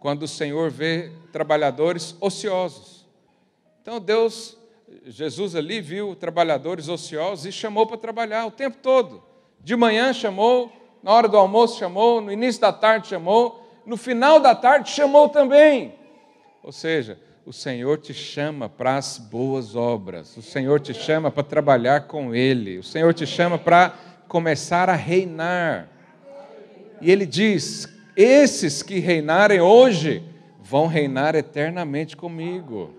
quando 0.00 0.24
o 0.24 0.28
Senhor 0.28 0.68
vê 0.68 1.12
trabalhadores 1.30 2.16
ociosos. 2.20 3.06
Então 3.80 4.00
Deus, 4.00 4.58
Jesus 5.04 5.54
ali 5.54 5.80
viu 5.80 6.16
trabalhadores 6.16 6.88
ociosos 6.88 7.46
e 7.46 7.52
chamou 7.52 7.86
para 7.86 7.96
trabalhar 7.96 8.44
o 8.46 8.50
tempo 8.50 8.78
todo. 8.82 9.22
De 9.62 9.76
manhã 9.76 10.12
chamou, 10.12 10.72
na 11.02 11.12
hora 11.12 11.28
do 11.28 11.36
almoço 11.36 11.78
chamou, 11.78 12.20
no 12.20 12.32
início 12.32 12.60
da 12.60 12.72
tarde 12.72 13.08
chamou, 13.08 13.64
no 13.86 13.96
final 13.96 14.40
da 14.40 14.54
tarde 14.54 14.90
chamou 14.90 15.28
também. 15.28 15.94
Ou 16.62 16.72
seja, 16.72 17.18
o 17.44 17.52
Senhor 17.52 17.98
te 17.98 18.12
chama 18.12 18.68
para 18.68 18.96
as 18.96 19.18
boas 19.18 19.74
obras, 19.74 20.36
o 20.36 20.42
Senhor 20.42 20.80
te 20.80 20.94
chama 20.94 21.30
para 21.30 21.42
trabalhar 21.42 22.06
com 22.06 22.34
Ele, 22.34 22.78
o 22.78 22.82
Senhor 22.82 23.12
te 23.14 23.26
chama 23.26 23.58
para 23.58 23.94
começar 24.28 24.88
a 24.88 24.94
reinar. 24.94 25.88
E 27.00 27.10
Ele 27.10 27.26
diz: 27.26 27.88
esses 28.16 28.82
que 28.82 28.98
reinarem 28.98 29.60
hoje 29.60 30.22
vão 30.60 30.86
reinar 30.86 31.34
eternamente 31.34 32.16
comigo. 32.16 32.94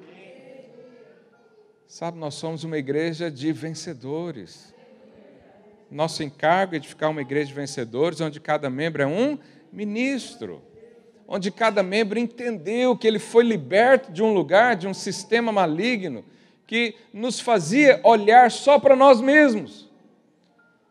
Sabe, 1.88 2.18
nós 2.18 2.34
somos 2.34 2.64
uma 2.64 2.78
igreja 2.78 3.30
de 3.30 3.52
vencedores. 3.54 4.73
Nosso 5.94 6.24
encargo 6.24 6.76
é 6.76 6.80
de 6.80 6.88
ficar 6.88 7.10
uma 7.10 7.22
igreja 7.22 7.50
de 7.50 7.54
vencedores, 7.54 8.20
onde 8.20 8.40
cada 8.40 8.68
membro 8.68 9.04
é 9.04 9.06
um 9.06 9.38
ministro, 9.72 10.60
onde 11.28 11.52
cada 11.52 11.84
membro 11.84 12.18
entendeu 12.18 12.98
que 12.98 13.08
ele 13.08 13.20
foi 13.20 13.44
liberto 13.44 14.12
de 14.12 14.24
um 14.24 14.34
lugar, 14.34 14.76
de 14.76 14.88
um 14.88 14.94
sistema 14.94 15.52
maligno, 15.52 16.26
que 16.66 16.96
nos 17.14 17.40
fazia 17.40 18.02
olhar 18.04 18.50
só 18.50 18.80
para 18.80 18.96
nós 18.96 19.22
mesmos, 19.22 19.88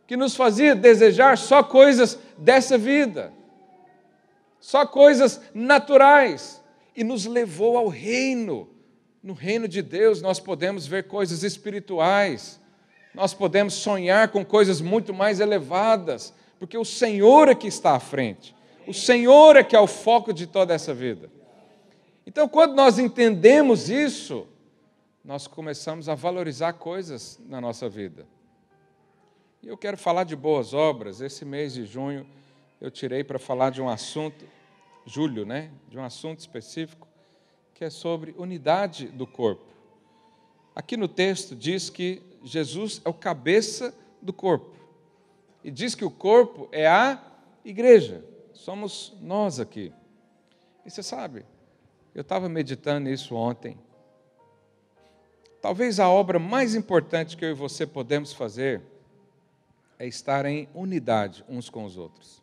que 0.07 0.17
nos 0.17 0.37
fazia 0.37 0.73
desejar 0.73 1.37
só 1.37 1.65
coisas 1.65 2.17
dessa 2.39 2.79
vida, 2.79 3.33
só 4.61 4.87
coisas 4.87 5.41
naturais, 5.53 6.63
e 6.95 7.03
nos 7.03 7.27
levou 7.27 7.77
ao 7.77 7.89
reino. 7.89 8.69
No 9.21 9.33
reino 9.33 9.67
de 9.67 9.83
Deus 9.83 10.23
nós 10.23 10.39
podemos 10.39 10.87
ver 10.87 11.09
coisas 11.09 11.43
espirituais, 11.43 12.62
nós 13.15 13.35
podemos 13.35 13.75
sonhar 13.75 14.29
com 14.29 14.45
coisas 14.45 14.81
muito 14.81 15.13
mais 15.13 15.41
elevadas, 15.41 16.33
porque 16.59 16.79
o 16.79 16.85
Senhor 16.85 17.49
é 17.49 17.55
que 17.55 17.67
está 17.67 17.95
à 17.95 18.01
frente, 18.01 18.55
o 18.87 18.95
Senhor 18.95 19.57
é 19.57 19.65
que 19.65 19.77
é 19.77 19.81
o 19.81 19.87
foco 19.87 20.33
de 20.33 20.47
toda 20.47 20.75
essa 20.75 20.93
vida. 20.95 21.31
Então, 22.27 22.49
quando 22.49 22.75
nós 22.75 22.99
entendemos 22.99 23.91
isso, 23.91 24.47
nós 25.25 25.47
começamos 25.47 26.09
a 26.09 26.15
valorizar 26.15 26.73
coisas 26.75 27.39
na 27.49 27.61
nossa 27.61 27.89
vida. 27.89 28.27
E 29.63 29.69
eu 29.69 29.77
quero 29.77 29.97
falar 29.97 30.25
de 30.25 30.35
boas 30.35 30.75
obras. 30.75 31.21
Esse 31.21 31.45
mês 31.45 31.75
de 31.75 31.85
junho 31.87 32.27
eu 32.81 32.91
tirei 32.91 33.23
para 33.23 33.39
falar 33.39 33.71
de 33.71 33.81
um 33.81 33.89
assunto, 33.89 34.45
julho, 35.07 35.47
né? 35.47 35.71
De 35.89 35.97
um 35.97 36.05
assunto 36.05 36.41
específico 36.41 37.07
que 37.75 37.85
é 37.85 37.91
sobre 37.91 38.35
unidade 38.37 39.07
do 39.07 39.27
corpo. 39.27 39.65
Aqui 40.75 40.97
no 40.97 41.07
texto 41.07 41.55
diz 41.55 41.89
que 41.89 42.23
Jesus 42.43 43.01
é 43.05 43.09
o 43.09 43.15
cabeça 43.15 43.95
do 44.21 44.33
corpo. 44.33 44.75
E 45.63 45.71
diz 45.71 45.95
que 45.95 46.05
o 46.05 46.11
corpo 46.11 46.69
é 46.73 46.87
a 46.87 47.23
igreja. 47.65 48.25
Somos 48.53 49.17
nós 49.21 49.61
aqui. 49.61 49.93
E 50.85 50.91
você 50.91 51.03
sabe, 51.03 51.45
eu 52.15 52.23
estava 52.23 52.49
meditando 52.49 53.09
nisso 53.09 53.35
ontem. 53.35 53.79
Talvez 55.61 56.01
a 56.01 56.09
obra 56.09 56.39
mais 56.39 56.75
importante 56.75 57.37
que 57.37 57.45
eu 57.45 57.51
e 57.51 57.55
você 57.55 57.87
podemos 57.87 58.33
fazer 58.33 58.83
é 59.99 60.07
estar 60.07 60.45
em 60.45 60.69
unidade 60.75 61.45
uns 61.49 61.71
com 61.71 61.85
os 61.85 61.97
outros. 61.97 62.43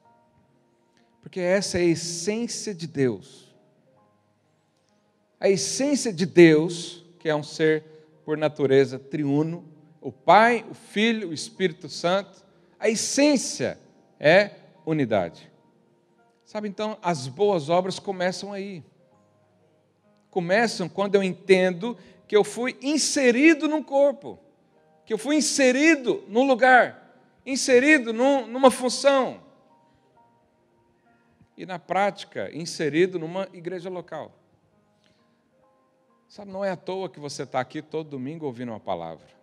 Porque 1.21 1.41
essa 1.41 1.77
é 1.77 1.81
a 1.81 1.85
essência 1.85 2.73
de 2.73 2.88
Deus 2.88 3.49
a 5.39 5.49
essência 5.49 6.12
de 6.12 6.25
Deus, 6.25 7.05
que 7.17 7.29
é 7.29 7.35
um 7.35 7.43
ser 7.43 7.83
por 8.25 8.38
natureza 8.38 8.99
triuno, 8.99 9.63
o 10.01 10.12
Pai, 10.12 10.65
o 10.69 10.73
Filho, 10.73 11.29
o 11.29 11.33
Espírito 11.33 11.89
Santo, 11.89 12.43
a 12.79 12.89
essência 12.89 13.79
é 14.19 14.51
unidade. 14.85 15.51
Sabe, 16.45 16.67
então, 16.67 16.97
as 17.01 17.27
boas 17.27 17.69
obras 17.69 17.99
começam 17.99 18.53
aí. 18.53 18.83
Começam 20.31 20.88
quando 20.88 21.15
eu 21.15 21.23
entendo 21.23 21.97
que 22.27 22.35
eu 22.35 22.43
fui 22.43 22.77
inserido 22.81 23.67
num 23.67 23.83
corpo, 23.83 24.39
que 25.05 25.13
eu 25.13 25.17
fui 25.17 25.35
inserido 25.35 26.23
num 26.27 26.47
lugar, 26.47 27.15
inserido 27.45 28.13
num, 28.13 28.47
numa 28.47 28.71
função. 28.71 29.41
E 31.57 31.65
na 31.65 31.77
prática, 31.77 32.49
inserido 32.55 33.19
numa 33.19 33.49
igreja 33.51 33.89
local. 33.89 34.31
Sabe, 36.27 36.51
não 36.51 36.63
é 36.63 36.71
à 36.71 36.77
toa 36.77 37.09
que 37.09 37.19
você 37.19 37.43
está 37.43 37.59
aqui 37.59 37.81
todo 37.81 38.12
domingo 38.12 38.45
ouvindo 38.45 38.71
uma 38.71 38.79
palavra. 38.79 39.38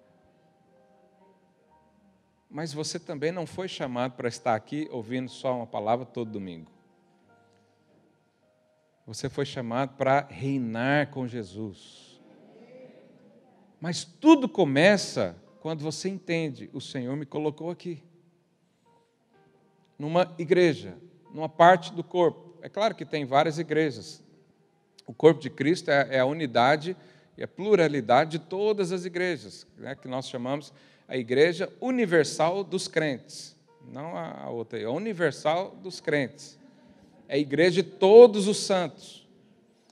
Mas 2.49 2.73
você 2.73 2.99
também 2.99 3.33
não 3.33 3.47
foi 3.47 3.69
chamado 3.69 4.13
para 4.13 4.29
estar 4.29 4.55
aqui 4.55 4.89
ouvindo 4.91 5.31
só 5.31 5.57
uma 5.57 5.67
palavra 5.67 6.07
todo 6.07 6.31
domingo. 6.31 6.71
Você 9.07 9.29
foi 9.29 9.45
chamado 9.45 9.97
para 9.97 10.27
reinar 10.29 11.11
com 11.11 11.27
Jesus. 11.27 12.21
Mas 13.81 14.05
tudo 14.05 14.49
começa 14.49 15.37
quando 15.61 15.83
você 15.83 16.09
entende: 16.09 16.71
o 16.73 16.81
Senhor 16.81 17.17
me 17.17 17.27
colocou 17.27 17.71
aqui, 17.71 18.03
numa 19.99 20.35
igreja, 20.39 20.97
numa 21.33 21.49
parte 21.49 21.93
do 21.93 22.03
corpo. 22.03 22.59
É 22.63 22.69
claro 22.69 22.95
que 22.95 23.05
tem 23.05 23.25
várias 23.25 23.59
igrejas, 23.59 24.23
o 25.07 25.15
corpo 25.15 25.41
de 25.41 25.51
Cristo 25.51 25.91
é, 25.91 26.17
é 26.17 26.19
a 26.19 26.27
unidade 26.27 26.97
e 27.37 27.43
a 27.43 27.49
pluralidade 27.49 28.33
de 28.33 28.39
todas 28.41 28.91
as 28.91 29.05
igrejas, 29.05 29.67
né, 29.77 29.95
que 29.95 30.09
nós 30.09 30.29
chamamos 30.29 30.73
a 31.09 31.17
igreja 31.17 31.73
universal 31.81 32.65
dos 32.65 32.89
crentes. 32.89 33.57
Não 33.93 34.17
a 34.17 34.51
outra, 34.51 34.85
a 34.85 34.91
universal 34.91 35.77
dos 35.83 36.01
crentes. 36.01 36.59
É 37.29 37.35
a 37.35 37.39
igreja 37.39 37.83
de 37.83 37.89
todos 37.91 38.49
os 38.49 38.59
santos. 38.59 39.27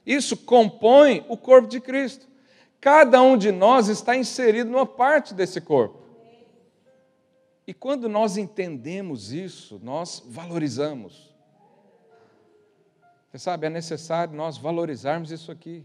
Isso 0.04 0.36
compõe 0.36 1.24
o 1.28 1.36
corpo 1.36 1.68
de 1.68 1.80
Cristo. 1.80 2.26
Cada 2.80 3.22
um 3.22 3.36
de 3.36 3.50
nós 3.50 3.88
está 3.88 4.16
inserido 4.16 4.70
numa 4.70 4.86
parte 4.86 5.32
desse 5.32 5.60
corpo. 5.60 6.02
E 7.66 7.72
quando 7.72 8.08
nós 8.08 8.36
entendemos 8.36 9.32
isso, 9.32 9.80
nós 9.82 10.22
valorizamos. 10.26 11.34
Você 13.30 13.38
sabe, 13.38 13.66
é 13.66 13.70
necessário 13.70 14.34
nós 14.34 14.58
valorizarmos 14.58 15.30
isso 15.30 15.50
aqui. 15.50 15.82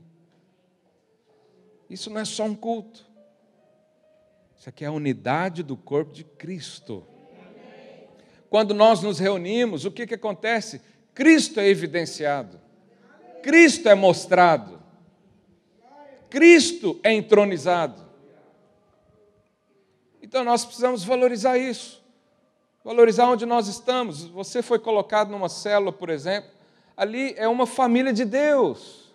Isso 1.89 2.09
não 2.09 2.19
é 2.19 2.25
só 2.25 2.43
um 2.43 2.53
culto. 2.53 3.09
Isso 4.60 4.67
aqui 4.67 4.84
é 4.84 4.88
a 4.88 4.91
unidade 4.91 5.63
do 5.63 5.78
corpo 5.78 6.12
de 6.12 6.26
Cristo. 6.26 7.08
Quando 8.50 8.74
nós 8.74 9.02
nos 9.02 9.17
reunimos, 9.17 9.86
o 9.86 9.91
que, 9.91 10.06
que 10.06 10.15
acontece? 10.15 10.82
Cristo 11.13 11.62
é 11.62 11.67
evidenciado, 11.69 12.60
Cristo 13.41 13.88
é 13.88 13.95
mostrado, 13.95 14.82
Cristo 16.30 17.00
é 17.04 17.13
entronizado. 17.13 18.06
Então 20.22 20.43
nós 20.43 20.65
precisamos 20.65 21.06
valorizar 21.06 21.58
isso, 21.58 22.04
valorizar 22.84 23.30
onde 23.30 23.45
nós 23.45 23.69
estamos. 23.69 24.26
Você 24.26 24.62
foi 24.62 24.78
colocado 24.78 25.30
numa 25.30 25.48
célula, 25.48 25.93
por 25.93 26.10
exemplo, 26.10 26.52
ali 26.98 27.34
é 27.38 27.48
uma 27.48 27.65
família 27.65 28.12
de 28.12 28.26
Deus. 28.26 29.10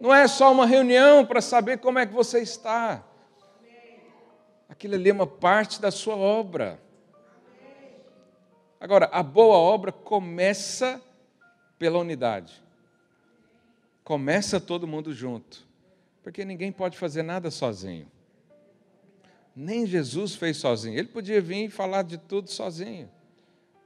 Não 0.00 0.12
é 0.12 0.26
só 0.26 0.50
uma 0.50 0.66
reunião 0.66 1.24
para 1.24 1.40
saber 1.40 1.78
como 1.78 2.00
é 2.00 2.06
que 2.06 2.12
você 2.12 2.40
está. 2.40 3.04
Aquilo 4.74 4.94
ali 4.94 5.08
é 5.08 5.12
uma 5.12 5.26
parte 5.26 5.80
da 5.80 5.92
sua 5.92 6.16
obra. 6.16 6.82
Agora, 8.80 9.08
a 9.12 9.22
boa 9.22 9.56
obra 9.56 9.92
começa 9.92 11.00
pela 11.78 12.00
unidade. 12.00 12.60
Começa 14.02 14.60
todo 14.60 14.84
mundo 14.84 15.14
junto. 15.14 15.64
Porque 16.24 16.44
ninguém 16.44 16.72
pode 16.72 16.98
fazer 16.98 17.22
nada 17.22 17.52
sozinho. 17.52 18.10
Nem 19.54 19.86
Jesus 19.86 20.34
fez 20.34 20.56
sozinho. 20.56 20.98
Ele 20.98 21.06
podia 21.06 21.40
vir 21.40 21.66
e 21.66 21.70
falar 21.70 22.02
de 22.02 22.18
tudo 22.18 22.50
sozinho. 22.50 23.08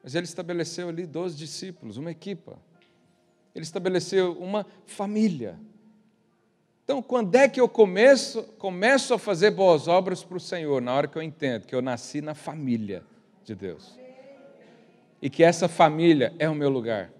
Mas 0.02 0.14
ele 0.14 0.24
estabeleceu 0.24 0.88
ali 0.88 1.06
12 1.06 1.36
discípulos, 1.36 1.98
uma 1.98 2.10
equipa. 2.10 2.58
Ele 3.54 3.62
estabeleceu 3.62 4.32
uma 4.38 4.64
família. 4.86 5.60
Então, 6.90 7.02
quando 7.02 7.34
é 7.34 7.46
que 7.46 7.60
eu 7.60 7.68
começo, 7.68 8.42
começo 8.56 9.12
a 9.12 9.18
fazer 9.18 9.50
boas 9.50 9.86
obras 9.86 10.24
para 10.24 10.38
o 10.38 10.40
Senhor? 10.40 10.80
Na 10.80 10.94
hora 10.94 11.06
que 11.06 11.18
eu 11.18 11.22
entendo 11.22 11.66
que 11.66 11.74
eu 11.74 11.82
nasci 11.82 12.22
na 12.22 12.34
família 12.34 13.04
de 13.44 13.54
Deus. 13.54 13.98
E 15.20 15.28
que 15.28 15.44
essa 15.44 15.68
família 15.68 16.32
é 16.38 16.48
o 16.48 16.54
meu 16.54 16.70
lugar. 16.70 17.10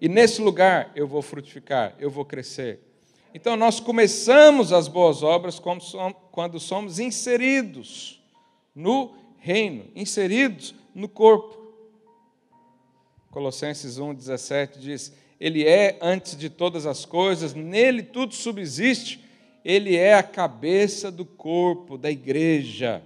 E 0.00 0.08
nesse 0.08 0.40
lugar 0.40 0.90
eu 0.96 1.06
vou 1.06 1.20
frutificar, 1.20 1.94
eu 1.98 2.08
vou 2.08 2.24
crescer. 2.24 2.80
Então, 3.34 3.54
nós 3.54 3.80
começamos 3.80 4.72
as 4.72 4.88
boas 4.88 5.22
obras 5.22 5.60
quando 5.60 6.58
somos 6.58 6.98
inseridos 6.98 8.18
no 8.74 9.14
reino, 9.36 9.90
inseridos 9.94 10.74
no 10.94 11.06
corpo. 11.06 11.70
Colossenses 13.30 13.98
1,17 13.98 14.78
diz: 14.78 15.12
Ele 15.40 15.64
é 15.64 15.98
antes 16.02 16.36
de 16.36 16.50
todas 16.50 16.86
as 16.86 17.04
coisas, 17.04 17.54
nele 17.54 18.02
tudo 18.02 18.34
subsiste, 18.34 19.24
ele 19.64 19.96
é 19.96 20.14
a 20.14 20.22
cabeça 20.22 21.10
do 21.10 21.24
corpo, 21.24 21.96
da 21.96 22.10
igreja. 22.10 23.02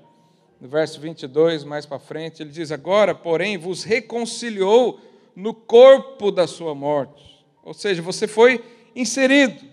No 0.60 0.68
verso 0.68 1.00
22, 1.00 1.64
mais 1.64 1.84
para 1.84 1.98
frente, 1.98 2.42
ele 2.42 2.50
diz: 2.50 2.70
Agora, 2.72 3.14
porém, 3.14 3.58
vos 3.58 3.84
reconciliou 3.84 5.00
no 5.34 5.52
corpo 5.52 6.30
da 6.30 6.46
sua 6.46 6.74
morte. 6.74 7.44
Ou 7.62 7.74
seja, 7.74 8.00
você 8.00 8.26
foi 8.26 8.64
inserido 8.94 9.72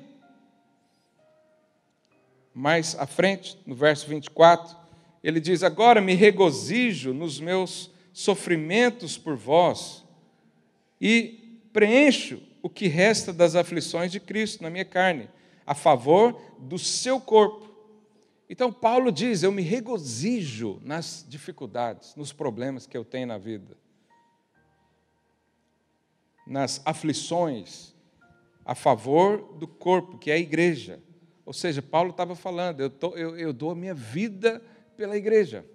mais 2.54 2.96
à 3.00 3.06
frente, 3.06 3.58
no 3.66 3.76
verso 3.76 4.08
24, 4.08 4.76
ele 5.24 5.40
diz: 5.40 5.64
Agora 5.64 6.02
me 6.02 6.14
regozijo 6.14 7.14
nos 7.14 7.40
meus 7.40 7.90
sofrimentos 8.12 9.18
por 9.18 9.36
vós 9.38 10.04
e 11.00 11.62
preencho 11.72 12.49
o 12.62 12.70
que 12.70 12.88
resta 12.88 13.32
das 13.32 13.56
aflições 13.56 14.12
de 14.12 14.20
Cristo 14.20 14.64
na 14.64 14.70
minha 14.70 14.86
carne, 14.86 15.30
a 15.66 15.74
favor 15.74 16.40
do 16.58 16.78
seu 16.78 17.20
corpo. 17.20 17.70
Então, 18.50 18.72
Paulo 18.72 19.12
diz: 19.12 19.44
Eu 19.44 19.52
me 19.52 19.62
regozijo 19.62 20.80
nas 20.84 21.26
dificuldades, 21.28 22.16
nos 22.16 22.34
problemas 22.34 22.86
que 22.86 22.98
eu 22.98 23.06
tenho 23.06 23.28
na 23.28 23.38
vida, 23.38 23.78
nas 26.46 26.82
aflições, 26.86 27.94
a 28.66 28.76
favor 28.76 29.54
do 29.54 29.68
corpo, 29.68 30.18
que 30.18 30.32
é 30.32 30.34
a 30.34 30.40
igreja. 30.40 31.00
Ou 31.46 31.54
seja, 31.54 31.82
Paulo 31.82 32.10
estava 32.10 32.36
falando: 32.36 32.82
eu, 32.82 32.90
tô, 32.90 33.16
eu, 33.16 33.38
eu 33.38 33.54
dou 33.54 33.72
a 33.72 33.76
minha 33.76 33.94
vida 33.94 34.62
pela 34.98 35.16
igreja, 35.16 35.66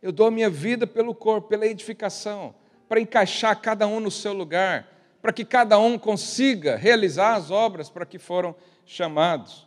eu 0.00 0.12
dou 0.12 0.28
a 0.28 0.30
minha 0.30 0.48
vida 0.48 0.86
pelo 0.86 1.14
corpo, 1.14 1.48
pela 1.48 1.66
edificação, 1.66 2.54
para 2.88 3.00
encaixar 3.00 3.60
cada 3.60 3.86
um 3.86 3.98
no 3.98 4.10
seu 4.10 4.32
lugar 4.32 4.93
para 5.24 5.32
que 5.32 5.42
cada 5.42 5.78
um 5.78 5.98
consiga 5.98 6.76
realizar 6.76 7.34
as 7.34 7.50
obras 7.50 7.88
para 7.88 8.04
que 8.04 8.18
foram 8.18 8.54
chamados. 8.84 9.66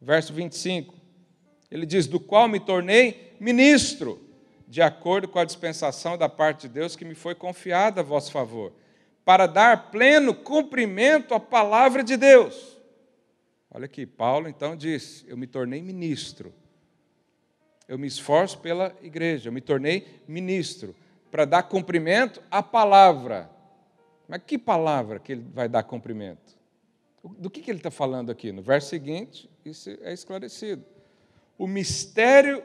Verso 0.00 0.32
25, 0.32 0.94
ele 1.68 1.84
diz: 1.84 2.06
Do 2.06 2.20
qual 2.20 2.46
me 2.46 2.60
tornei 2.60 3.34
ministro, 3.40 4.24
de 4.68 4.80
acordo 4.80 5.26
com 5.26 5.40
a 5.40 5.44
dispensação 5.44 6.16
da 6.16 6.28
parte 6.28 6.68
de 6.68 6.74
Deus 6.74 6.94
que 6.94 7.04
me 7.04 7.16
foi 7.16 7.34
confiada 7.34 8.00
a 8.00 8.04
vosso 8.04 8.30
favor, 8.30 8.72
para 9.24 9.48
dar 9.48 9.90
pleno 9.90 10.32
cumprimento 10.32 11.34
à 11.34 11.40
palavra 11.40 12.04
de 12.04 12.16
Deus. 12.16 12.78
Olha 13.68 13.86
aqui, 13.86 14.06
Paulo 14.06 14.48
então 14.48 14.76
diz: 14.76 15.24
Eu 15.26 15.36
me 15.36 15.48
tornei 15.48 15.82
ministro. 15.82 16.54
Eu 17.88 17.98
me 17.98 18.06
esforço 18.06 18.60
pela 18.60 18.94
igreja, 19.02 19.48
eu 19.48 19.52
me 19.52 19.60
tornei 19.60 20.22
ministro 20.28 20.94
para 21.28 21.44
dar 21.44 21.64
cumprimento 21.64 22.40
à 22.48 22.62
palavra 22.62 23.55
mas 24.28 24.42
que 24.44 24.58
palavra 24.58 25.18
que 25.18 25.32
ele 25.32 25.46
vai 25.52 25.68
dar 25.68 25.82
cumprimento? 25.82 26.56
Do 27.38 27.50
que, 27.50 27.60
que 27.60 27.70
ele 27.70 27.78
está 27.78 27.90
falando 27.90 28.30
aqui? 28.30 28.52
No 28.52 28.62
verso 28.62 28.88
seguinte, 28.88 29.50
isso 29.64 29.90
é 30.02 30.12
esclarecido. 30.12 30.84
O 31.58 31.66
mistério 31.66 32.62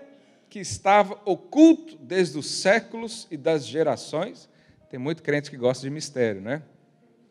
que 0.51 0.59
estava 0.59 1.17
oculto 1.23 1.97
desde 1.97 2.37
os 2.37 2.45
séculos 2.45 3.25
e 3.31 3.37
das 3.37 3.65
gerações. 3.65 4.49
Tem 4.89 4.99
muito 4.99 5.23
crente 5.23 5.49
que 5.49 5.55
gosta 5.55 5.81
de 5.81 5.89
mistério, 5.89 6.41
né? 6.41 6.61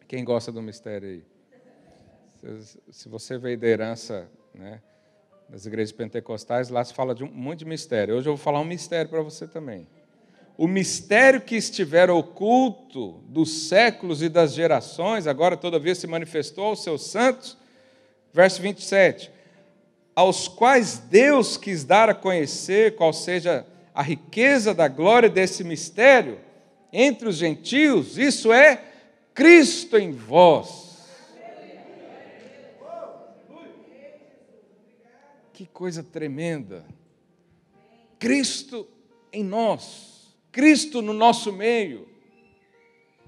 Quem 0.09 0.25
gosta 0.25 0.51
do 0.51 0.63
mistério 0.63 1.07
aí? 1.07 1.25
Se 2.91 3.11
você 3.11 3.37
veio 3.37 3.59
da 3.59 3.67
herança 3.67 4.27
né, 4.55 4.81
das 5.51 5.67
igrejas 5.67 5.93
pentecostais, 5.93 6.71
lá 6.71 6.83
se 6.83 6.95
fala 6.95 7.15
de 7.15 7.23
um 7.23 7.31
monte 7.31 7.59
de 7.59 7.67
mistério. 7.67 8.17
Hoje 8.17 8.27
eu 8.27 8.35
vou 8.35 8.43
falar 8.43 8.61
um 8.61 8.65
mistério 8.65 9.11
para 9.11 9.21
você 9.21 9.47
também 9.47 9.87
o 10.61 10.69
mistério 10.69 11.41
que 11.41 11.57
estiver 11.57 12.11
oculto 12.11 13.13
dos 13.27 13.69
séculos 13.69 14.21
e 14.21 14.29
das 14.29 14.53
gerações, 14.53 15.27
agora 15.27 15.57
todavia 15.57 15.95
se 15.95 16.07
manifestou 16.07 16.67
aos 16.67 16.83
seus 16.83 17.07
santos. 17.07 17.57
Verso 18.31 18.61
27. 18.61 19.31
Aos 20.15 20.49
quais 20.49 20.99
Deus 20.99 21.57
quis 21.57 21.83
dar 21.83 22.11
a 22.11 22.15
conhecer 22.15 22.95
qual 22.95 23.11
seja 23.11 23.67
a 23.95 24.03
riqueza 24.03 24.75
da 24.75 24.87
glória 24.87 25.31
desse 25.31 25.65
mistério 25.65 26.39
entre 26.93 27.27
os 27.27 27.37
gentios, 27.37 28.19
isso 28.19 28.53
é 28.53 28.85
Cristo 29.33 29.97
em 29.97 30.13
vós. 30.13 31.09
Que 35.55 35.65
coisa 35.65 36.03
tremenda! 36.03 36.85
Cristo 38.19 38.87
em 39.33 39.43
nós. 39.43 40.20
Cristo 40.53 41.01
no 41.01 41.13
nosso 41.13 41.53
meio. 41.53 42.09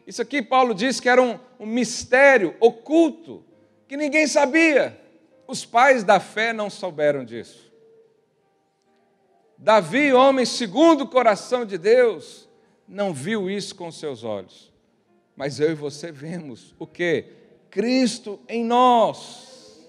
Isso 0.06 0.20
aqui 0.20 0.42
Paulo 0.42 0.74
diz 0.74 0.98
que 0.98 1.08
era 1.08 1.22
um, 1.22 1.38
um 1.58 1.66
mistério 1.66 2.56
oculto, 2.61 3.44
que 3.87 3.96
ninguém 3.96 4.26
sabia. 4.26 5.00
Os 5.46 5.64
pais 5.64 6.02
da 6.02 6.18
fé 6.18 6.52
não 6.52 6.68
souberam 6.68 7.24
disso. 7.24 7.72
Davi, 9.56 10.12
homem 10.12 10.44
segundo 10.44 11.02
o 11.02 11.08
coração 11.08 11.64
de 11.64 11.78
Deus, 11.78 12.48
não 12.88 13.14
viu 13.14 13.48
isso 13.48 13.74
com 13.76 13.92
seus 13.92 14.24
olhos. 14.24 14.72
Mas 15.37 15.61
eu 15.61 15.70
e 15.70 15.74
você 15.74 16.11
vemos 16.11 16.74
o 16.78 16.87
que? 16.87 17.26
Cristo 17.70 18.40
em 18.48 18.64
nós. 18.64 19.88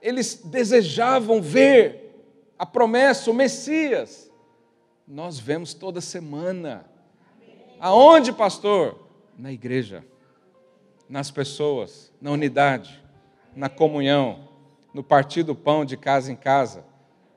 Eles 0.00 0.40
desejavam 0.44 1.42
ver 1.42 2.05
a 2.58 2.64
promessa, 2.64 3.30
o 3.30 3.34
Messias, 3.34 4.30
nós 5.06 5.38
vemos 5.38 5.74
toda 5.74 6.00
semana. 6.00 6.86
Aonde, 7.78 8.32
pastor? 8.32 9.06
Na 9.36 9.52
igreja, 9.52 10.04
nas 11.08 11.30
pessoas, 11.30 12.10
na 12.20 12.30
unidade, 12.30 13.02
na 13.54 13.68
comunhão, 13.68 14.48
no 14.94 15.02
partir 15.02 15.42
do 15.42 15.54
pão 15.54 15.84
de 15.84 15.96
casa 15.96 16.32
em 16.32 16.36
casa, 16.36 16.84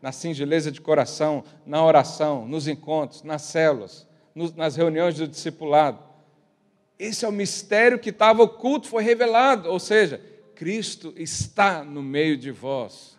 na 0.01 0.13
singeleza 0.13 0.71
de 0.71 0.79
coração, 0.79 1.43
na 1.65 1.83
oração, 1.83 2.47
nos 2.47 2.67
encontros, 2.69 3.21
nas 3.23 3.41
células, 3.41 4.07
nas 4.55 4.77
reuniões 4.77 5.15
do 5.15 5.27
discipulado. 5.27 6.01
Esse 6.97 7.25
é 7.25 7.27
o 7.27 7.33
mistério 7.33 7.99
que 7.99 8.09
estava 8.09 8.43
oculto, 8.43 8.87
foi 8.87 9.03
revelado, 9.03 9.69
ou 9.69 9.79
seja, 9.79 10.21
Cristo 10.55 11.13
está 11.17 11.83
no 11.83 12.01
meio 12.01 12.37
de 12.37 12.51
vós. 12.51 13.18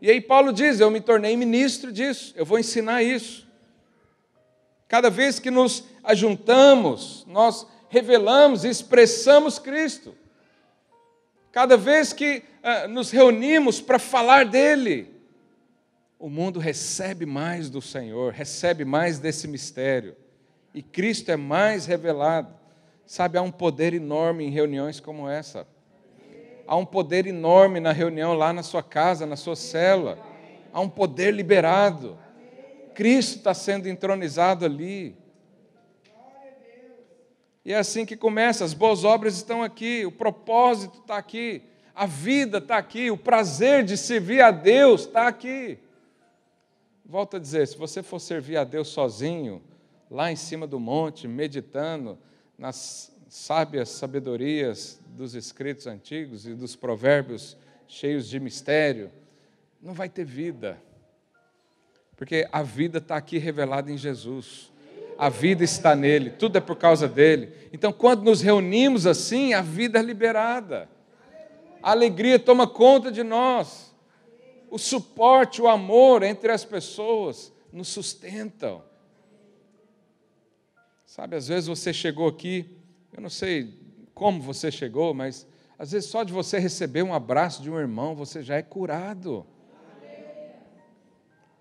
E 0.00 0.10
aí 0.10 0.20
Paulo 0.20 0.52
diz: 0.52 0.80
Eu 0.80 0.90
me 0.90 1.00
tornei 1.00 1.36
ministro 1.36 1.92
disso, 1.92 2.32
eu 2.36 2.46
vou 2.46 2.58
ensinar 2.58 3.02
isso. 3.02 3.46
Cada 4.88 5.10
vez 5.10 5.38
que 5.38 5.50
nos 5.50 5.84
ajuntamos, 6.02 7.24
nós 7.28 7.66
revelamos 7.88 8.64
e 8.64 8.68
expressamos 8.68 9.58
Cristo. 9.58 10.14
Cada 11.52 11.76
vez 11.76 12.12
que 12.12 12.42
uh, 12.62 12.88
nos 12.88 13.10
reunimos 13.10 13.80
para 13.80 13.98
falar 13.98 14.44
dele, 14.44 15.12
o 16.18 16.28
mundo 16.28 16.58
recebe 16.58 17.26
mais 17.26 17.68
do 17.68 17.80
Senhor, 17.80 18.32
recebe 18.32 18.84
mais 18.84 19.18
desse 19.18 19.46
mistério. 19.46 20.16
E 20.74 20.82
Cristo 20.82 21.30
é 21.30 21.36
mais 21.36 21.86
revelado. 21.86 22.54
Sabe, 23.04 23.36
há 23.38 23.42
um 23.42 23.50
poder 23.50 23.92
enorme 23.92 24.44
em 24.44 24.50
reuniões 24.50 25.00
como 25.00 25.28
essa 25.28 25.66
há 26.70 26.76
um 26.76 26.86
poder 26.86 27.26
enorme 27.26 27.80
na 27.80 27.90
reunião 27.90 28.32
lá 28.32 28.52
na 28.52 28.62
sua 28.62 28.80
casa, 28.80 29.26
na 29.26 29.34
sua 29.34 29.56
cela. 29.56 30.16
Há 30.72 30.80
um 30.80 30.88
poder 30.88 31.34
liberado. 31.34 32.16
Cristo 32.94 33.38
está 33.38 33.52
sendo 33.52 33.88
entronizado 33.88 34.64
ali. 34.64 35.16
E 37.64 37.72
é 37.72 37.76
assim 37.76 38.06
que 38.06 38.16
começa: 38.16 38.64
as 38.64 38.72
boas 38.72 39.02
obras 39.02 39.34
estão 39.34 39.64
aqui, 39.64 40.06
o 40.06 40.12
propósito 40.12 41.00
está 41.00 41.16
aqui, 41.16 41.60
a 41.92 42.06
vida 42.06 42.58
está 42.58 42.78
aqui, 42.78 43.10
o 43.10 43.16
prazer 43.16 43.82
de 43.82 43.96
servir 43.96 44.40
a 44.40 44.52
Deus 44.52 45.06
está 45.06 45.26
aqui. 45.26 45.76
Volto 47.04 47.36
a 47.36 47.40
dizer: 47.40 47.66
se 47.66 47.76
você 47.76 48.00
for 48.00 48.20
servir 48.20 48.56
a 48.56 48.62
Deus 48.62 48.86
sozinho, 48.86 49.60
lá 50.08 50.30
em 50.30 50.36
cima 50.36 50.68
do 50.68 50.78
monte, 50.78 51.26
meditando 51.26 52.16
nas 52.56 53.12
sábias 53.30 53.90
sabedorias 53.90 55.00
dos 55.10 55.36
escritos 55.36 55.86
antigos 55.86 56.48
e 56.48 56.52
dos 56.52 56.74
provérbios 56.74 57.56
cheios 57.86 58.28
de 58.28 58.40
mistério, 58.40 59.12
não 59.80 59.94
vai 59.94 60.08
ter 60.08 60.24
vida. 60.24 60.82
Porque 62.16 62.48
a 62.50 62.60
vida 62.64 62.98
está 62.98 63.16
aqui 63.16 63.38
revelada 63.38 63.90
em 63.90 63.96
Jesus. 63.96 64.72
A 65.16 65.28
vida 65.28 65.62
está 65.62 65.94
nele, 65.94 66.30
tudo 66.30 66.58
é 66.58 66.60
por 66.60 66.74
causa 66.74 67.06
dele. 67.06 67.54
Então, 67.72 67.92
quando 67.92 68.24
nos 68.24 68.40
reunimos 68.40 69.06
assim, 69.06 69.54
a 69.54 69.62
vida 69.62 70.00
é 70.00 70.02
liberada. 70.02 70.88
A 71.80 71.92
alegria 71.92 72.36
toma 72.36 72.66
conta 72.66 73.12
de 73.12 73.22
nós. 73.22 73.94
O 74.68 74.76
suporte, 74.76 75.62
o 75.62 75.68
amor 75.68 76.24
entre 76.24 76.50
as 76.50 76.64
pessoas 76.64 77.52
nos 77.72 77.86
sustentam. 77.86 78.82
Sabe, 81.06 81.36
às 81.36 81.46
vezes 81.46 81.68
você 81.68 81.92
chegou 81.92 82.26
aqui 82.26 82.79
eu 83.20 83.24
não 83.24 83.28
sei 83.28 83.78
como 84.14 84.40
você 84.40 84.70
chegou, 84.70 85.12
mas 85.12 85.46
às 85.78 85.92
vezes 85.92 86.08
só 86.08 86.24
de 86.24 86.32
você 86.32 86.58
receber 86.58 87.02
um 87.02 87.12
abraço 87.12 87.62
de 87.62 87.70
um 87.70 87.78
irmão, 87.78 88.14
você 88.14 88.42
já 88.42 88.56
é 88.56 88.62
curado. 88.62 89.46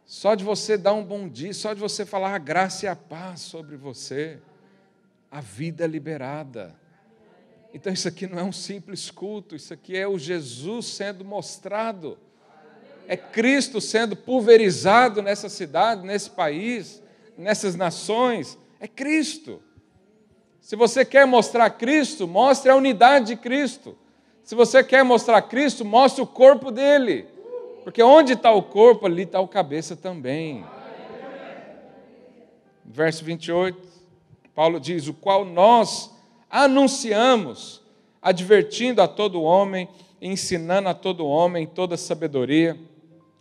Só 0.06 0.36
de 0.36 0.44
você 0.44 0.78
dar 0.78 0.94
um 0.94 1.04
bom 1.04 1.28
dia, 1.28 1.54
só 1.54 1.74
de 1.74 1.82
você 1.82 2.06
falar 2.06 2.34
a 2.34 2.38
graça 2.38 2.86
e 2.86 2.88
a 2.88 2.96
paz 2.96 3.42
sobre 3.42 3.76
você, 3.76 4.40
a 5.30 5.42
vida 5.42 5.84
é 5.84 5.88
liberada. 5.88 6.74
Então 7.74 7.92
isso 7.92 8.08
aqui 8.08 8.26
não 8.26 8.40
é 8.40 8.44
um 8.44 8.54
simples 8.54 9.12
culto, 9.12 9.54
isso 9.54 9.74
aqui 9.74 9.98
é 9.98 10.08
o 10.08 10.18
Jesus 10.18 10.86
sendo 10.86 11.26
mostrado. 11.26 12.18
É 13.06 13.18
Cristo 13.18 13.82
sendo 13.82 14.16
pulverizado 14.16 15.22
nessa 15.22 15.50
cidade, 15.50 16.08
nesse 16.08 16.30
país, 16.30 17.04
nessas 17.38 17.76
nações. 17.76 18.58
É 18.80 18.88
Cristo. 18.88 19.62
Se 20.62 20.76
você 20.76 21.04
quer 21.04 21.26
mostrar 21.26 21.70
Cristo, 21.72 22.28
mostre 22.28 22.70
a 22.70 22.76
unidade 22.76 23.28
de 23.28 23.36
Cristo. 23.36 23.98
Se 24.44 24.56
você 24.56 24.84
quer 24.84 25.04
mostrar 25.04 25.42
Cristo, 25.44 25.86
mostre 25.86 26.22
o 26.22 26.28
corpo 26.28 26.72
dele. 26.72 27.28
Porque 27.84 28.04
onde 28.04 28.34
está 28.34 28.52
o 28.52 28.62
corpo, 28.62 29.06
ali 29.06 29.24
está 29.24 29.40
o 29.40 29.48
cabeça 29.48 29.96
também. 29.96 30.66
Verso 32.86 33.24
28, 33.24 33.78
Paulo 34.54 34.80
diz: 34.80 35.08
O 35.08 35.14
qual 35.14 35.46
nós 35.46 36.12
anunciamos, 36.50 37.82
advertindo 38.22 39.02
a 39.02 39.08
todo 39.08 39.42
homem, 39.42 39.88
ensinando 40.22 40.90
a 40.90 40.94
todo 40.94 41.26
homem 41.26 41.68
toda 41.68 41.96
sabedoria, 41.96 42.78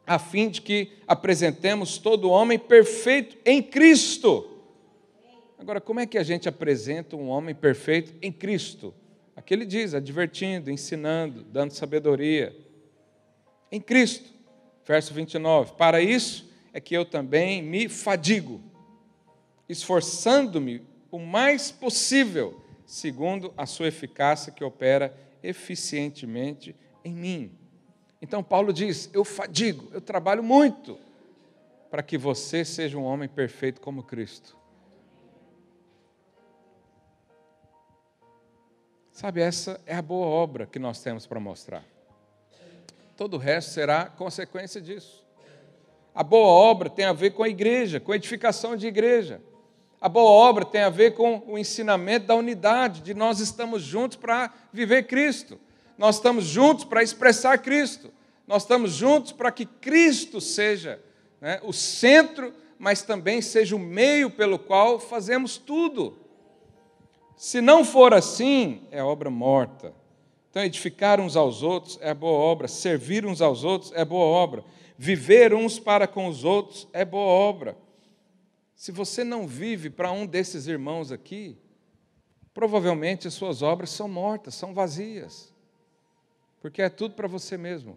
a 0.06 0.18
fim 0.18 0.48
de 0.48 0.62
que 0.62 0.92
apresentemos 1.06 1.98
todo 1.98 2.30
homem 2.30 2.58
perfeito 2.58 3.36
em 3.44 3.62
Cristo. 3.62 4.57
Agora, 5.58 5.80
como 5.80 5.98
é 5.98 6.06
que 6.06 6.16
a 6.16 6.22
gente 6.22 6.48
apresenta 6.48 7.16
um 7.16 7.28
homem 7.28 7.54
perfeito 7.54 8.14
em 8.22 8.30
Cristo? 8.30 8.94
Aqui 9.34 9.52
ele 9.52 9.66
diz, 9.66 9.92
advertindo, 9.92 10.70
ensinando, 10.70 11.42
dando 11.42 11.72
sabedoria. 11.72 12.56
Em 13.70 13.80
Cristo. 13.80 14.30
Verso 14.86 15.12
29. 15.12 15.72
Para 15.74 16.00
isso 16.00 16.48
é 16.72 16.80
que 16.80 16.94
eu 16.96 17.04
também 17.04 17.62
me 17.62 17.88
fadigo, 17.88 18.60
esforçando-me 19.68 20.82
o 21.10 21.18
mais 21.18 21.70
possível, 21.70 22.62
segundo 22.86 23.52
a 23.56 23.66
sua 23.66 23.88
eficácia 23.88 24.52
que 24.52 24.64
opera 24.64 25.14
eficientemente 25.42 26.74
em 27.04 27.14
mim. 27.14 27.52
Então 28.20 28.42
Paulo 28.42 28.72
diz: 28.72 29.10
Eu 29.12 29.24
fadigo, 29.24 29.88
eu 29.92 30.00
trabalho 30.00 30.42
muito 30.42 30.98
para 31.90 32.02
que 32.02 32.18
você 32.18 32.64
seja 32.64 32.98
um 32.98 33.04
homem 33.04 33.28
perfeito 33.28 33.80
como 33.80 34.02
Cristo. 34.02 34.57
Sabe, 39.20 39.40
essa 39.40 39.80
é 39.84 39.96
a 39.96 40.00
boa 40.00 40.28
obra 40.28 40.64
que 40.64 40.78
nós 40.78 41.02
temos 41.02 41.26
para 41.26 41.40
mostrar. 41.40 41.82
Todo 43.16 43.34
o 43.34 43.36
resto 43.36 43.72
será 43.72 44.04
consequência 44.04 44.80
disso. 44.80 45.24
A 46.14 46.22
boa 46.22 46.46
obra 46.46 46.88
tem 46.88 47.04
a 47.04 47.12
ver 47.12 47.30
com 47.30 47.42
a 47.42 47.48
igreja, 47.48 47.98
com 47.98 48.12
a 48.12 48.14
edificação 48.14 48.76
de 48.76 48.86
igreja. 48.86 49.40
A 50.00 50.08
boa 50.08 50.30
obra 50.30 50.64
tem 50.64 50.82
a 50.82 50.88
ver 50.88 51.16
com 51.16 51.42
o 51.48 51.58
ensinamento 51.58 52.28
da 52.28 52.36
unidade, 52.36 53.00
de 53.00 53.12
nós 53.12 53.40
estamos 53.40 53.82
juntos 53.82 54.16
para 54.16 54.54
viver 54.72 55.08
Cristo. 55.08 55.58
Nós 55.98 56.14
estamos 56.14 56.44
juntos 56.44 56.84
para 56.84 57.02
expressar 57.02 57.58
Cristo. 57.58 58.12
Nós 58.46 58.62
estamos 58.62 58.92
juntos 58.92 59.32
para 59.32 59.50
que 59.50 59.66
Cristo 59.66 60.40
seja 60.40 61.02
né, 61.40 61.58
o 61.64 61.72
centro, 61.72 62.54
mas 62.78 63.02
também 63.02 63.42
seja 63.42 63.74
o 63.74 63.80
meio 63.80 64.30
pelo 64.30 64.60
qual 64.60 65.00
fazemos 65.00 65.56
tudo. 65.58 66.27
Se 67.38 67.60
não 67.60 67.84
for 67.84 68.12
assim, 68.12 68.82
é 68.90 69.00
obra 69.00 69.30
morta. 69.30 69.94
Então, 70.50 70.60
edificar 70.64 71.20
uns 71.20 71.36
aos 71.36 71.62
outros 71.62 71.96
é 72.02 72.12
boa 72.12 72.36
obra, 72.36 72.66
servir 72.66 73.24
uns 73.24 73.40
aos 73.40 73.62
outros 73.62 73.92
é 73.92 74.04
boa 74.04 74.24
obra, 74.24 74.64
viver 74.98 75.54
uns 75.54 75.78
para 75.78 76.08
com 76.08 76.26
os 76.26 76.42
outros 76.42 76.88
é 76.92 77.04
boa 77.04 77.30
obra. 77.30 77.76
Se 78.74 78.90
você 78.90 79.22
não 79.22 79.46
vive 79.46 79.88
para 79.88 80.10
um 80.10 80.26
desses 80.26 80.66
irmãos 80.66 81.12
aqui, 81.12 81.56
provavelmente 82.52 83.28
as 83.28 83.34
suas 83.34 83.62
obras 83.62 83.90
são 83.90 84.08
mortas, 84.08 84.56
são 84.56 84.74
vazias, 84.74 85.54
porque 86.60 86.82
é 86.82 86.88
tudo 86.88 87.14
para 87.14 87.28
você 87.28 87.56
mesmo. 87.56 87.96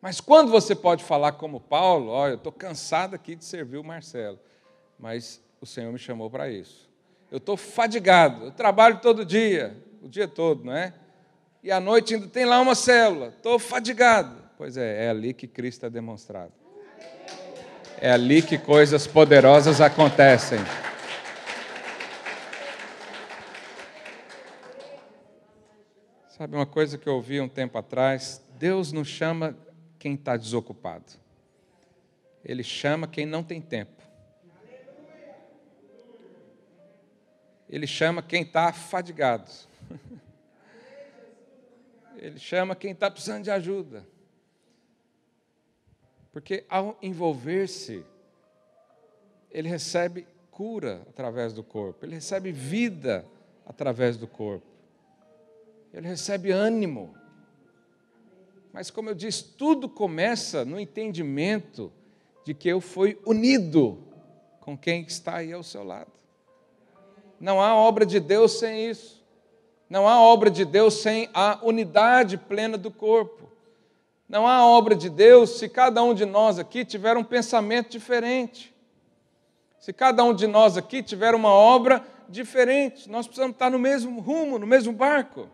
Mas 0.00 0.20
quando 0.20 0.52
você 0.52 0.76
pode 0.76 1.02
falar 1.02 1.32
como 1.32 1.58
Paulo, 1.58 2.10
olha, 2.12 2.34
eu 2.34 2.36
estou 2.36 2.52
cansado 2.52 3.14
aqui 3.14 3.34
de 3.34 3.44
servir 3.44 3.78
o 3.78 3.84
Marcelo, 3.84 4.38
mas 4.96 5.42
o 5.60 5.66
Senhor 5.66 5.92
me 5.92 5.98
chamou 5.98 6.30
para 6.30 6.48
isso. 6.48 6.87
Eu 7.30 7.38
estou 7.38 7.56
fadigado, 7.56 8.46
eu 8.46 8.50
trabalho 8.50 9.00
todo 9.00 9.24
dia, 9.24 9.76
o 10.02 10.08
dia 10.08 10.26
todo, 10.26 10.64
não 10.64 10.72
é? 10.72 10.94
E 11.62 11.70
à 11.70 11.78
noite 11.78 12.14
ainda 12.14 12.26
tem 12.26 12.46
lá 12.46 12.60
uma 12.60 12.74
célula, 12.74 13.28
estou 13.28 13.58
fadigado. 13.58 14.42
Pois 14.56 14.76
é, 14.76 15.06
é 15.06 15.10
ali 15.10 15.34
que 15.34 15.46
Cristo 15.46 15.84
é 15.86 15.90
demonstrado. 15.90 16.52
É 18.00 18.10
ali 18.10 18.40
que 18.40 18.56
coisas 18.56 19.06
poderosas 19.06 19.80
acontecem. 19.80 20.58
Sabe 26.28 26.54
uma 26.54 26.66
coisa 26.66 26.96
que 26.96 27.08
eu 27.08 27.14
ouvi 27.14 27.40
um 27.40 27.48
tempo 27.48 27.76
atrás? 27.76 28.40
Deus 28.56 28.92
não 28.92 29.04
chama 29.04 29.56
quem 29.98 30.14
está 30.14 30.36
desocupado. 30.36 31.04
Ele 32.44 32.62
chama 32.62 33.08
quem 33.08 33.26
não 33.26 33.42
tem 33.42 33.60
tempo. 33.60 33.97
Ele 37.68 37.86
chama 37.86 38.22
quem 38.22 38.42
está 38.42 38.72
fadigado. 38.72 39.50
Ele 42.16 42.38
chama 42.38 42.74
quem 42.74 42.92
está 42.92 43.10
precisando 43.10 43.44
de 43.44 43.50
ajuda. 43.50 44.04
Porque 46.32 46.64
ao 46.68 46.98
envolver-se, 47.00 48.04
ele 49.50 49.68
recebe 49.68 50.26
cura 50.50 51.02
através 51.08 51.52
do 51.52 51.62
corpo, 51.62 52.04
ele 52.04 52.14
recebe 52.14 52.52
vida 52.52 53.24
através 53.64 54.16
do 54.16 54.26
corpo, 54.26 54.66
ele 55.92 56.06
recebe 56.06 56.50
ânimo. 56.50 57.14
Mas, 58.72 58.90
como 58.90 59.08
eu 59.08 59.14
disse, 59.14 59.42
tudo 59.42 59.88
começa 59.88 60.64
no 60.64 60.78
entendimento 60.78 61.90
de 62.44 62.54
que 62.54 62.68
eu 62.68 62.80
fui 62.80 63.18
unido 63.24 63.98
com 64.60 64.76
quem 64.76 65.02
está 65.02 65.36
aí 65.36 65.52
ao 65.52 65.62
seu 65.62 65.82
lado. 65.82 66.12
Não 67.40 67.60
há 67.60 67.74
obra 67.74 68.04
de 68.04 68.20
Deus 68.20 68.58
sem 68.58 68.88
isso. 68.88 69.24
Não 69.88 70.06
há 70.06 70.20
obra 70.20 70.50
de 70.50 70.64
Deus 70.64 70.94
sem 70.94 71.30
a 71.32 71.58
unidade 71.62 72.36
plena 72.36 72.76
do 72.76 72.90
corpo. 72.90 73.50
Não 74.28 74.46
há 74.46 74.66
obra 74.66 74.94
de 74.94 75.08
Deus 75.08 75.58
se 75.58 75.68
cada 75.68 76.02
um 76.02 76.12
de 76.12 76.26
nós 76.26 76.58
aqui 76.58 76.84
tiver 76.84 77.16
um 77.16 77.24
pensamento 77.24 77.90
diferente. 77.90 78.74
Se 79.80 79.92
cada 79.92 80.22
um 80.22 80.34
de 80.34 80.46
nós 80.46 80.76
aqui 80.76 81.02
tiver 81.02 81.34
uma 81.34 81.50
obra 81.50 82.04
diferente, 82.28 83.08
nós 83.08 83.26
precisamos 83.26 83.54
estar 83.54 83.70
no 83.70 83.78
mesmo 83.78 84.20
rumo, 84.20 84.58
no 84.58 84.66
mesmo 84.66 84.92
barco. 84.92 85.48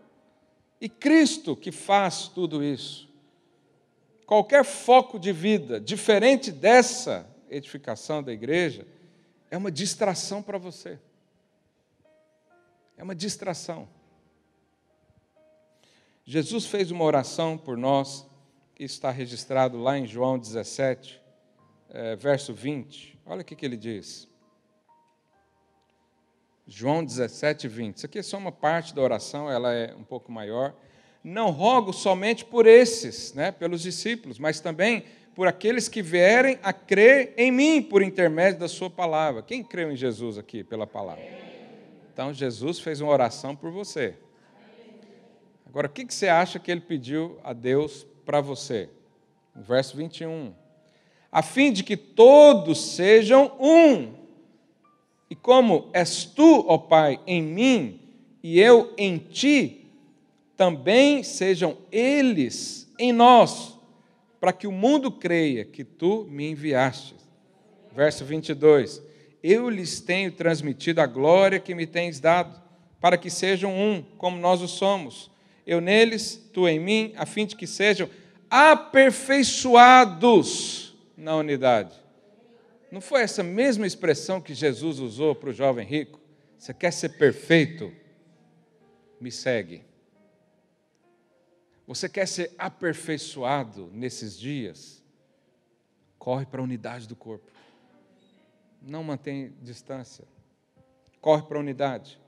E 0.80 0.88
Cristo 0.88 1.54
que 1.54 1.70
faz 1.70 2.26
tudo 2.26 2.64
isso. 2.64 3.08
Qualquer 4.26 4.64
foco 4.64 5.18
de 5.18 5.30
vida 5.32 5.78
diferente 5.78 6.50
dessa 6.50 7.26
edificação 7.48 8.22
da 8.22 8.32
igreja 8.32 8.86
é 9.50 9.56
uma 9.56 9.70
distração 9.70 10.42
para 10.42 10.58
você. 10.58 10.98
É 12.96 13.02
uma 13.02 13.14
distração. 13.14 13.88
Jesus 16.24 16.66
fez 16.66 16.90
uma 16.90 17.04
oração 17.04 17.58
por 17.58 17.76
nós 17.76 18.26
está 18.78 19.10
registrado 19.10 19.78
lá 19.78 19.98
em 19.98 20.06
João 20.06 20.38
17, 20.38 21.20
é, 21.90 22.16
verso 22.16 22.52
20. 22.52 23.18
Olha 23.24 23.42
o 23.42 23.44
que, 23.44 23.54
que 23.54 23.64
ele 23.64 23.76
diz. 23.76 24.28
João 26.66 27.04
17, 27.04 27.68
20. 27.68 27.96
Isso 27.96 28.06
aqui 28.06 28.18
é 28.18 28.22
só 28.22 28.36
uma 28.36 28.50
parte 28.50 28.94
da 28.94 29.02
oração, 29.02 29.50
ela 29.50 29.72
é 29.72 29.94
um 29.94 30.02
pouco 30.02 30.32
maior. 30.32 30.74
Não 31.22 31.50
rogo 31.50 31.92
somente 31.92 32.44
por 32.44 32.66
esses, 32.66 33.32
né, 33.34 33.52
pelos 33.52 33.82
discípulos, 33.82 34.38
mas 34.38 34.60
também 34.60 35.04
por 35.34 35.46
aqueles 35.46 35.88
que 35.88 36.02
vierem 36.02 36.58
a 36.62 36.72
crer 36.72 37.34
em 37.36 37.50
mim 37.50 37.82
por 37.82 38.02
intermédio 38.02 38.60
da 38.60 38.68
sua 38.68 38.90
palavra. 38.90 39.42
Quem 39.42 39.62
creu 39.62 39.90
em 39.92 39.96
Jesus 39.96 40.38
aqui 40.38 40.64
pela 40.64 40.86
palavra? 40.86 41.53
Então, 42.14 42.32
Jesus 42.32 42.78
fez 42.78 43.00
uma 43.00 43.10
oração 43.10 43.56
por 43.56 43.72
você. 43.72 44.14
Agora, 45.66 45.88
o 45.88 45.90
que 45.90 46.06
você 46.08 46.28
acha 46.28 46.60
que 46.60 46.70
ele 46.70 46.80
pediu 46.80 47.40
a 47.42 47.52
Deus 47.52 48.06
para 48.24 48.40
você. 48.40 48.88
Verso 49.52 49.96
21. 49.96 50.54
A 51.32 51.42
fim 51.42 51.72
de 51.72 51.82
que 51.82 51.96
todos 51.96 52.94
sejam 52.94 53.50
um. 53.58 54.14
E 55.28 55.34
como 55.34 55.90
és 55.92 56.24
tu, 56.24 56.64
ó 56.68 56.78
Pai, 56.78 57.20
em 57.26 57.42
mim 57.42 58.00
e 58.40 58.60
eu 58.60 58.94
em 58.96 59.18
ti, 59.18 59.90
também 60.56 61.24
sejam 61.24 61.76
eles 61.90 62.88
em 62.96 63.12
nós, 63.12 63.76
para 64.38 64.52
que 64.52 64.68
o 64.68 64.72
mundo 64.72 65.10
creia 65.10 65.64
que 65.64 65.82
tu 65.82 66.28
me 66.30 66.48
enviaste. 66.48 67.16
Verso 67.92 68.24
22. 68.24 69.02
Eu 69.44 69.68
lhes 69.68 70.00
tenho 70.00 70.32
transmitido 70.32 71.00
a 71.00 71.06
glória 71.06 71.60
que 71.60 71.74
me 71.74 71.86
tens 71.86 72.18
dado, 72.18 72.60
para 73.00 73.16
que 73.16 73.30
sejam 73.30 73.72
um, 73.72 74.02
como 74.16 74.38
nós 74.38 74.60
o 74.60 74.66
somos 74.66 75.30
eu 75.66 75.80
neles, 75.80 76.36
tu 76.52 76.68
em 76.68 76.78
mim, 76.78 77.14
a 77.16 77.24
fim 77.24 77.46
de 77.46 77.56
que 77.56 77.66
sejam 77.66 78.10
aperfeiçoados 78.50 80.94
na 81.16 81.34
unidade. 81.36 81.94
Não 82.90 83.00
foi 83.00 83.22
essa 83.22 83.42
mesma 83.42 83.86
expressão 83.86 84.42
que 84.42 84.52
Jesus 84.54 85.00
usou 85.00 85.34
para 85.34 85.48
o 85.50 85.52
jovem 85.52 85.86
rico? 85.86 86.20
Você 86.58 86.74
quer 86.74 86.92
ser 86.92 87.10
perfeito? 87.10 87.92
Me 89.20 89.30
segue. 89.32 89.84
Você 91.86 92.08
quer 92.08 92.26
ser 92.26 92.50
aperfeiçoado 92.58 93.90
nesses 93.92 94.36
dias? 94.38 95.02
Corre 96.18 96.46
para 96.46 96.60
a 96.60 96.64
unidade 96.64 97.08
do 97.08 97.16
corpo. 97.16 97.50
Não 98.86 99.02
mantém 99.02 99.52
distância. 99.62 100.24
Corre 101.20 101.42
para 101.42 101.56
a 101.56 101.60
unidade 101.60 102.20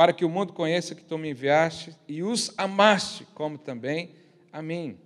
para 0.00 0.14
que 0.14 0.24
o 0.24 0.30
mundo 0.30 0.54
conheça 0.54 0.94
que 0.94 1.04
tu 1.04 1.18
me 1.18 1.28
enviaste 1.28 1.94
e 2.08 2.22
os 2.22 2.54
amaste, 2.56 3.26
como 3.34 3.58
também 3.58 4.14
a 4.50 4.62
mim. 4.62 4.98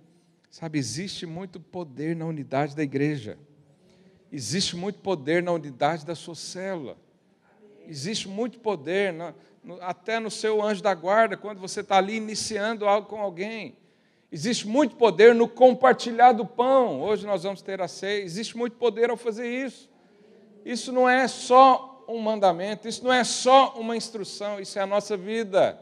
Sabe, 0.49 0.79
existe 0.79 1.25
muito 1.25 1.59
poder 1.59 2.15
na 2.15 2.25
unidade 2.25 2.73
da 2.73 2.81
igreja. 2.81 3.37
Existe 4.31 4.73
muito 4.77 4.99
poder 4.99 5.43
na 5.43 5.51
unidade 5.51 6.05
da 6.05 6.15
sua 6.15 6.33
célula. 6.33 6.95
Existe 7.85 8.29
muito 8.29 8.57
poder 8.59 9.11
na, 9.11 9.33
no, 9.61 9.81
até 9.81 10.17
no 10.17 10.31
seu 10.31 10.63
anjo 10.63 10.81
da 10.81 10.93
guarda, 10.93 11.35
quando 11.35 11.59
você 11.59 11.81
está 11.81 11.97
ali 11.97 12.15
iniciando 12.15 12.87
algo 12.87 13.09
com 13.09 13.19
alguém. 13.19 13.75
Existe 14.31 14.65
muito 14.65 14.95
poder 14.95 15.35
no 15.35 15.49
compartilhar 15.49 16.31
do 16.31 16.45
pão. 16.45 17.01
Hoje 17.01 17.25
nós 17.25 17.43
vamos 17.43 17.61
ter 17.61 17.81
a 17.81 17.87
ceia. 17.89 18.23
Existe 18.23 18.55
muito 18.55 18.77
poder 18.77 19.09
ao 19.09 19.17
fazer 19.17 19.49
isso. 19.49 19.89
Isso 20.65 20.91
não 20.91 21.07
é 21.07 21.27
só 21.27 22.03
um 22.07 22.17
mandamento, 22.19 22.87
isso 22.87 23.03
não 23.03 23.13
é 23.13 23.23
só 23.23 23.75
uma 23.75 23.95
instrução, 23.95 24.59
isso 24.59 24.79
é 24.79 24.81
a 24.81 24.87
nossa 24.87 25.15
vida. 25.15 25.79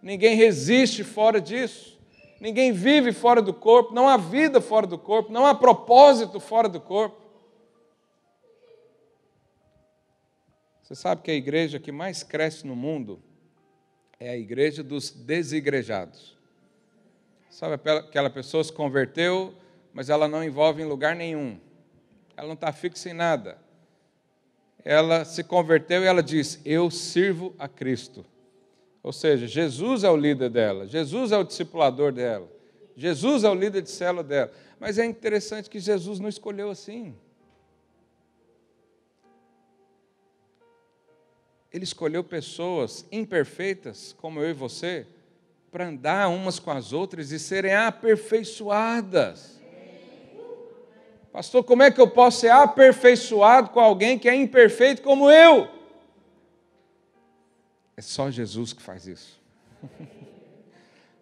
Ninguém 0.00 0.36
resiste 0.36 1.02
fora 1.02 1.40
disso. 1.40 2.00
Ninguém 2.40 2.72
vive 2.72 3.12
fora 3.12 3.42
do 3.42 3.52
corpo, 3.52 3.94
não 3.94 4.08
há 4.08 4.16
vida 4.16 4.60
fora 4.60 4.86
do 4.86 4.98
corpo, 4.98 5.32
não 5.32 5.46
há 5.46 5.54
propósito 5.54 6.40
fora 6.40 6.68
do 6.68 6.80
corpo. 6.80 7.20
Você 10.82 10.94
sabe 10.96 11.22
que 11.22 11.30
a 11.30 11.34
igreja 11.34 11.78
que 11.78 11.92
mais 11.92 12.24
cresce 12.24 12.66
no 12.66 12.74
mundo 12.74 13.22
é 14.18 14.30
a 14.30 14.36
igreja 14.36 14.82
dos 14.82 15.10
desigrejados. 15.10 16.36
Sabe 17.48 17.74
aquela 17.74 18.28
pessoa 18.28 18.64
se 18.64 18.72
converteu, 18.72 19.54
mas 19.92 20.08
ela 20.10 20.26
não 20.26 20.42
envolve 20.42 20.82
em 20.82 20.86
lugar 20.86 21.14
nenhum. 21.14 21.60
Ela 22.36 22.48
não 22.48 22.54
está 22.54 22.72
fixa 22.72 23.08
em 23.08 23.12
nada. 23.12 23.61
Ela 24.84 25.24
se 25.24 25.44
converteu 25.44 26.02
e 26.02 26.06
ela 26.06 26.22
diz: 26.22 26.60
Eu 26.64 26.90
sirvo 26.90 27.54
a 27.58 27.68
Cristo. 27.68 28.24
Ou 29.02 29.12
seja, 29.12 29.46
Jesus 29.46 30.04
é 30.04 30.10
o 30.10 30.16
líder 30.16 30.50
dela, 30.50 30.86
Jesus 30.86 31.32
é 31.32 31.38
o 31.38 31.42
discipulador 31.42 32.12
dela, 32.12 32.48
Jesus 32.96 33.42
é 33.42 33.50
o 33.50 33.54
líder 33.54 33.82
de 33.82 33.90
célula 33.90 34.22
dela. 34.22 34.52
Mas 34.78 34.98
é 34.98 35.04
interessante 35.04 35.70
que 35.70 35.80
Jesus 35.80 36.18
não 36.20 36.28
escolheu 36.28 36.70
assim. 36.70 37.14
Ele 41.72 41.84
escolheu 41.84 42.22
pessoas 42.22 43.06
imperfeitas, 43.10 44.14
como 44.18 44.40
eu 44.40 44.50
e 44.50 44.52
você, 44.52 45.06
para 45.70 45.88
andar 45.88 46.28
umas 46.28 46.58
com 46.58 46.70
as 46.70 46.92
outras 46.92 47.32
e 47.32 47.38
serem 47.38 47.74
aperfeiçoadas. 47.74 49.61
Pastor, 51.32 51.64
como 51.64 51.82
é 51.82 51.90
que 51.90 52.00
eu 52.00 52.08
posso 52.08 52.40
ser 52.40 52.50
aperfeiçoado 52.50 53.70
com 53.70 53.80
alguém 53.80 54.18
que 54.18 54.28
é 54.28 54.34
imperfeito 54.34 55.00
como 55.00 55.30
eu? 55.30 55.66
É 57.96 58.02
só 58.02 58.30
Jesus 58.30 58.74
que 58.74 58.82
faz 58.82 59.06
isso. 59.06 59.40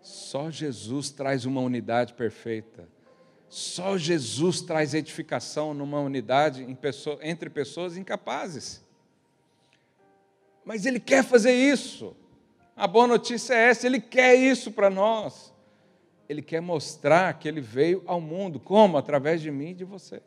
Só 0.02 0.50
Jesus 0.50 1.10
traz 1.10 1.44
uma 1.44 1.60
unidade 1.60 2.14
perfeita. 2.14 2.88
Só 3.48 3.98
Jesus 3.98 4.60
traz 4.60 4.94
edificação 4.94 5.74
numa 5.74 6.00
unidade 6.00 6.66
entre 7.20 7.50
pessoas 7.50 7.96
incapazes. 7.96 8.82
Mas 10.64 10.86
Ele 10.86 10.98
quer 10.98 11.22
fazer 11.22 11.52
isso. 11.52 12.16
A 12.76 12.86
boa 12.86 13.06
notícia 13.06 13.54
é 13.54 13.70
essa: 13.70 13.86
Ele 13.86 14.00
quer 14.00 14.34
isso 14.34 14.72
para 14.72 14.88
nós. 14.88 15.49
Ele 16.30 16.42
quer 16.42 16.62
mostrar 16.62 17.36
que 17.40 17.48
Ele 17.48 17.60
veio 17.60 18.04
ao 18.06 18.20
mundo. 18.20 18.60
Como? 18.60 18.96
Através 18.96 19.42
de 19.42 19.50
mim 19.50 19.70
e 19.70 19.74
de 19.74 19.84
você. 19.84 20.22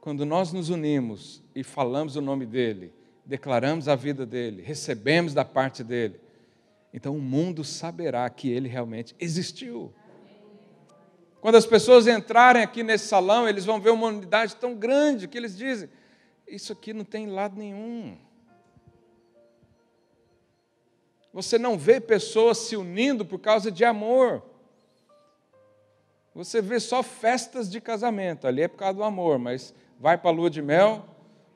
Quando 0.00 0.24
nós 0.24 0.52
nos 0.52 0.70
unimos 0.70 1.42
e 1.52 1.64
falamos 1.64 2.14
o 2.14 2.20
nome 2.20 2.46
dEle, 2.46 2.94
declaramos 3.26 3.88
a 3.88 3.96
vida 3.96 4.24
dEle, 4.24 4.62
recebemos 4.62 5.34
da 5.34 5.44
parte 5.44 5.82
dEle, 5.82 6.20
então 6.94 7.16
o 7.16 7.20
mundo 7.20 7.64
saberá 7.64 8.30
que 8.30 8.48
Ele 8.48 8.68
realmente 8.68 9.12
existiu. 9.18 9.92
Quando 11.40 11.56
as 11.56 11.66
pessoas 11.66 12.06
entrarem 12.06 12.62
aqui 12.62 12.84
nesse 12.84 13.08
salão, 13.08 13.48
eles 13.48 13.64
vão 13.64 13.80
ver 13.80 13.90
uma 13.90 14.06
unidade 14.06 14.54
tão 14.54 14.76
grande 14.76 15.26
que 15.26 15.36
eles 15.36 15.56
dizem: 15.56 15.88
Isso 16.46 16.72
aqui 16.72 16.92
não 16.92 17.04
tem 17.04 17.26
lado 17.26 17.56
nenhum. 17.56 18.16
Você 21.32 21.58
não 21.58 21.78
vê 21.78 22.00
pessoas 22.00 22.58
se 22.58 22.76
unindo 22.76 23.24
por 23.24 23.38
causa 23.38 23.70
de 23.70 23.84
amor. 23.84 24.42
Você 26.34 26.60
vê 26.60 26.78
só 26.78 27.02
festas 27.02 27.70
de 27.70 27.80
casamento, 27.80 28.46
ali 28.46 28.62
é 28.62 28.68
por 28.68 28.78
causa 28.78 28.94
do 28.94 29.04
amor, 29.04 29.38
mas 29.38 29.74
vai 29.98 30.16
para 30.18 30.30
a 30.30 30.32
lua 30.32 30.50
de 30.50 30.62
mel, 30.62 31.04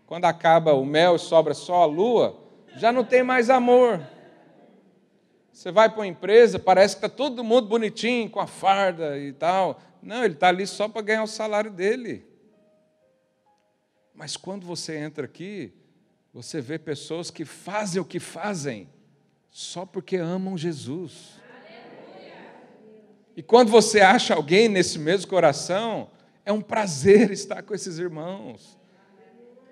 quando 0.06 0.24
acaba 0.24 0.72
o 0.74 0.84
mel 0.84 1.16
e 1.16 1.18
sobra 1.18 1.54
só 1.54 1.82
a 1.82 1.86
lua, 1.86 2.38
já 2.76 2.92
não 2.92 3.04
tem 3.04 3.22
mais 3.22 3.50
amor. 3.50 4.00
Você 5.52 5.72
vai 5.72 5.88
para 5.88 6.00
uma 6.00 6.06
empresa, 6.06 6.58
parece 6.58 6.96
que 6.96 7.06
está 7.06 7.08
todo 7.08 7.42
mundo 7.42 7.66
bonitinho, 7.66 8.28
com 8.28 8.38
a 8.38 8.46
farda 8.46 9.18
e 9.18 9.32
tal. 9.32 9.80
Não, 10.02 10.22
ele 10.22 10.34
está 10.34 10.48
ali 10.48 10.66
só 10.66 10.86
para 10.86 11.00
ganhar 11.00 11.22
o 11.22 11.26
salário 11.26 11.70
dele. 11.70 12.26
Mas 14.14 14.36
quando 14.36 14.66
você 14.66 14.96
entra 14.98 15.24
aqui, 15.24 15.72
você 16.32 16.60
vê 16.60 16.78
pessoas 16.78 17.30
que 17.30 17.46
fazem 17.46 18.00
o 18.00 18.04
que 18.04 18.20
fazem 18.20 18.88
só 19.56 19.86
porque 19.86 20.16
amam 20.16 20.58
Jesus. 20.58 21.40
E 23.34 23.42
quando 23.42 23.70
você 23.70 24.02
acha 24.02 24.34
alguém 24.34 24.68
nesse 24.68 24.98
mesmo 24.98 25.30
coração, 25.30 26.10
é 26.44 26.52
um 26.52 26.60
prazer 26.60 27.30
estar 27.30 27.62
com 27.62 27.74
esses 27.74 27.98
irmãos. 27.98 28.78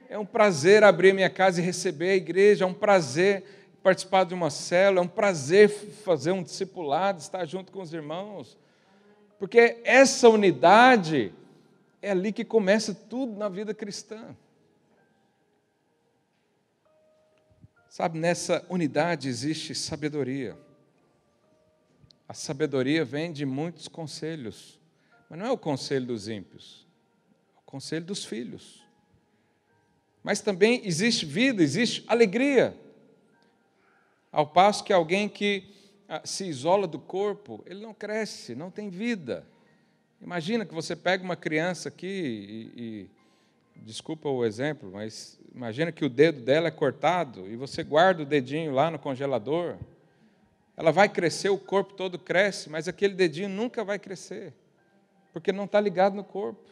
É 0.08 0.18
um 0.18 0.24
prazer 0.24 0.82
abrir 0.82 1.12
minha 1.12 1.28
casa 1.28 1.60
e 1.60 1.64
receber 1.64 2.12
a 2.12 2.16
igreja, 2.16 2.64
é 2.64 2.66
um 2.66 2.72
prazer 2.72 3.44
participar 3.82 4.24
de 4.24 4.32
uma 4.32 4.48
célula, 4.48 5.00
é 5.00 5.04
um 5.04 5.08
prazer 5.08 5.68
fazer 5.68 6.32
um 6.32 6.42
discipulado, 6.42 7.20
estar 7.20 7.44
junto 7.44 7.70
com 7.70 7.82
os 7.82 7.92
irmãos. 7.92 8.56
Porque 9.38 9.82
essa 9.84 10.30
unidade 10.30 11.30
é 12.00 12.10
ali 12.10 12.32
que 12.32 12.42
começa 12.42 12.94
tudo 12.94 13.36
na 13.36 13.50
vida 13.50 13.74
cristã. 13.74 14.34
Sabe, 17.94 18.18
nessa 18.18 18.66
unidade 18.68 19.28
existe 19.28 19.72
sabedoria. 19.72 20.58
A 22.26 22.34
sabedoria 22.34 23.04
vem 23.04 23.32
de 23.32 23.46
muitos 23.46 23.86
conselhos, 23.86 24.80
mas 25.30 25.38
não 25.38 25.46
é 25.46 25.50
o 25.52 25.56
conselho 25.56 26.04
dos 26.04 26.26
ímpios, 26.26 26.88
é 27.54 27.60
o 27.60 27.62
conselho 27.62 28.04
dos 28.04 28.24
filhos. 28.24 28.84
Mas 30.24 30.40
também 30.40 30.84
existe 30.84 31.24
vida, 31.24 31.62
existe 31.62 32.02
alegria. 32.08 32.76
Ao 34.32 34.44
passo 34.44 34.82
que 34.82 34.92
alguém 34.92 35.28
que 35.28 35.72
ah, 36.08 36.22
se 36.24 36.46
isola 36.46 36.88
do 36.88 36.98
corpo, 36.98 37.62
ele 37.64 37.80
não 37.80 37.94
cresce, 37.94 38.56
não 38.56 38.72
tem 38.72 38.90
vida. 38.90 39.46
Imagina 40.20 40.66
que 40.66 40.74
você 40.74 40.96
pega 40.96 41.22
uma 41.22 41.36
criança 41.36 41.90
aqui 41.90 42.08
e, 42.74 42.82
e 42.82 43.10
desculpa 43.76 44.28
o 44.28 44.44
exemplo, 44.44 44.90
mas 44.92 45.38
imagina 45.54 45.92
que 45.92 46.04
o 46.04 46.08
dedo 46.08 46.40
dela 46.40 46.68
é 46.68 46.70
cortado 46.70 47.46
e 47.48 47.56
você 47.56 47.82
guarda 47.82 48.22
o 48.22 48.26
dedinho 48.26 48.72
lá 48.72 48.90
no 48.90 48.98
congelador. 48.98 49.76
Ela 50.76 50.90
vai 50.90 51.08
crescer, 51.08 51.50
o 51.50 51.58
corpo 51.58 51.94
todo 51.94 52.18
cresce, 52.18 52.68
mas 52.68 52.88
aquele 52.88 53.14
dedinho 53.14 53.48
nunca 53.48 53.84
vai 53.84 53.98
crescer, 53.98 54.52
porque 55.32 55.52
não 55.52 55.64
está 55.64 55.80
ligado 55.80 56.14
no 56.14 56.24
corpo, 56.24 56.68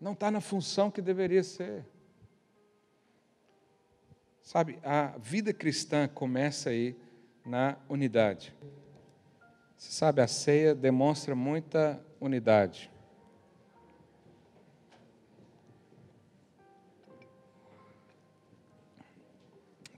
não 0.00 0.12
está 0.12 0.30
na 0.30 0.40
função 0.40 0.90
que 0.90 1.02
deveria 1.02 1.42
ser. 1.42 1.84
Sabe, 4.42 4.78
a 4.82 5.16
vida 5.18 5.52
cristã 5.52 6.06
começa 6.06 6.70
aí 6.70 6.96
na 7.44 7.76
unidade. 7.88 8.54
Você 9.76 9.90
sabe, 9.92 10.20
a 10.20 10.26
ceia 10.26 10.74
demonstra 10.74 11.34
muita 11.34 12.02
unidade. 12.20 12.90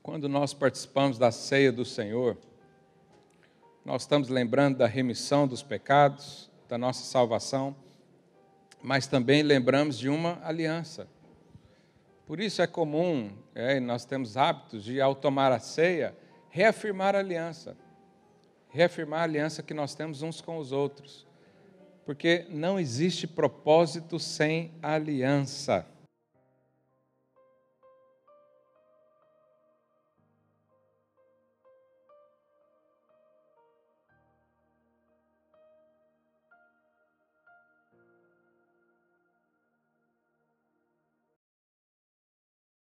Quando 0.06 0.28
nós 0.28 0.54
participamos 0.54 1.18
da 1.18 1.32
ceia 1.32 1.72
do 1.72 1.84
Senhor, 1.84 2.38
nós 3.84 4.02
estamos 4.02 4.28
lembrando 4.28 4.78
da 4.78 4.86
remissão 4.86 5.48
dos 5.48 5.64
pecados, 5.64 6.48
da 6.68 6.78
nossa 6.78 7.04
salvação, 7.04 7.74
mas 8.80 9.08
também 9.08 9.42
lembramos 9.42 9.98
de 9.98 10.08
uma 10.08 10.38
aliança. 10.44 11.08
Por 12.24 12.38
isso 12.38 12.62
é 12.62 12.68
comum, 12.68 13.32
é, 13.52 13.80
nós 13.80 14.04
temos 14.04 14.36
hábitos 14.36 14.84
de, 14.84 15.00
ao 15.00 15.12
tomar 15.12 15.50
a 15.50 15.58
ceia, 15.58 16.16
reafirmar 16.50 17.16
a 17.16 17.18
aliança. 17.18 17.76
Reafirmar 18.68 19.22
a 19.22 19.24
aliança 19.24 19.60
que 19.60 19.74
nós 19.74 19.96
temos 19.96 20.22
uns 20.22 20.40
com 20.40 20.58
os 20.58 20.70
outros. 20.70 21.26
Porque 22.04 22.46
não 22.48 22.78
existe 22.78 23.26
propósito 23.26 24.20
sem 24.20 24.70
aliança. 24.80 25.84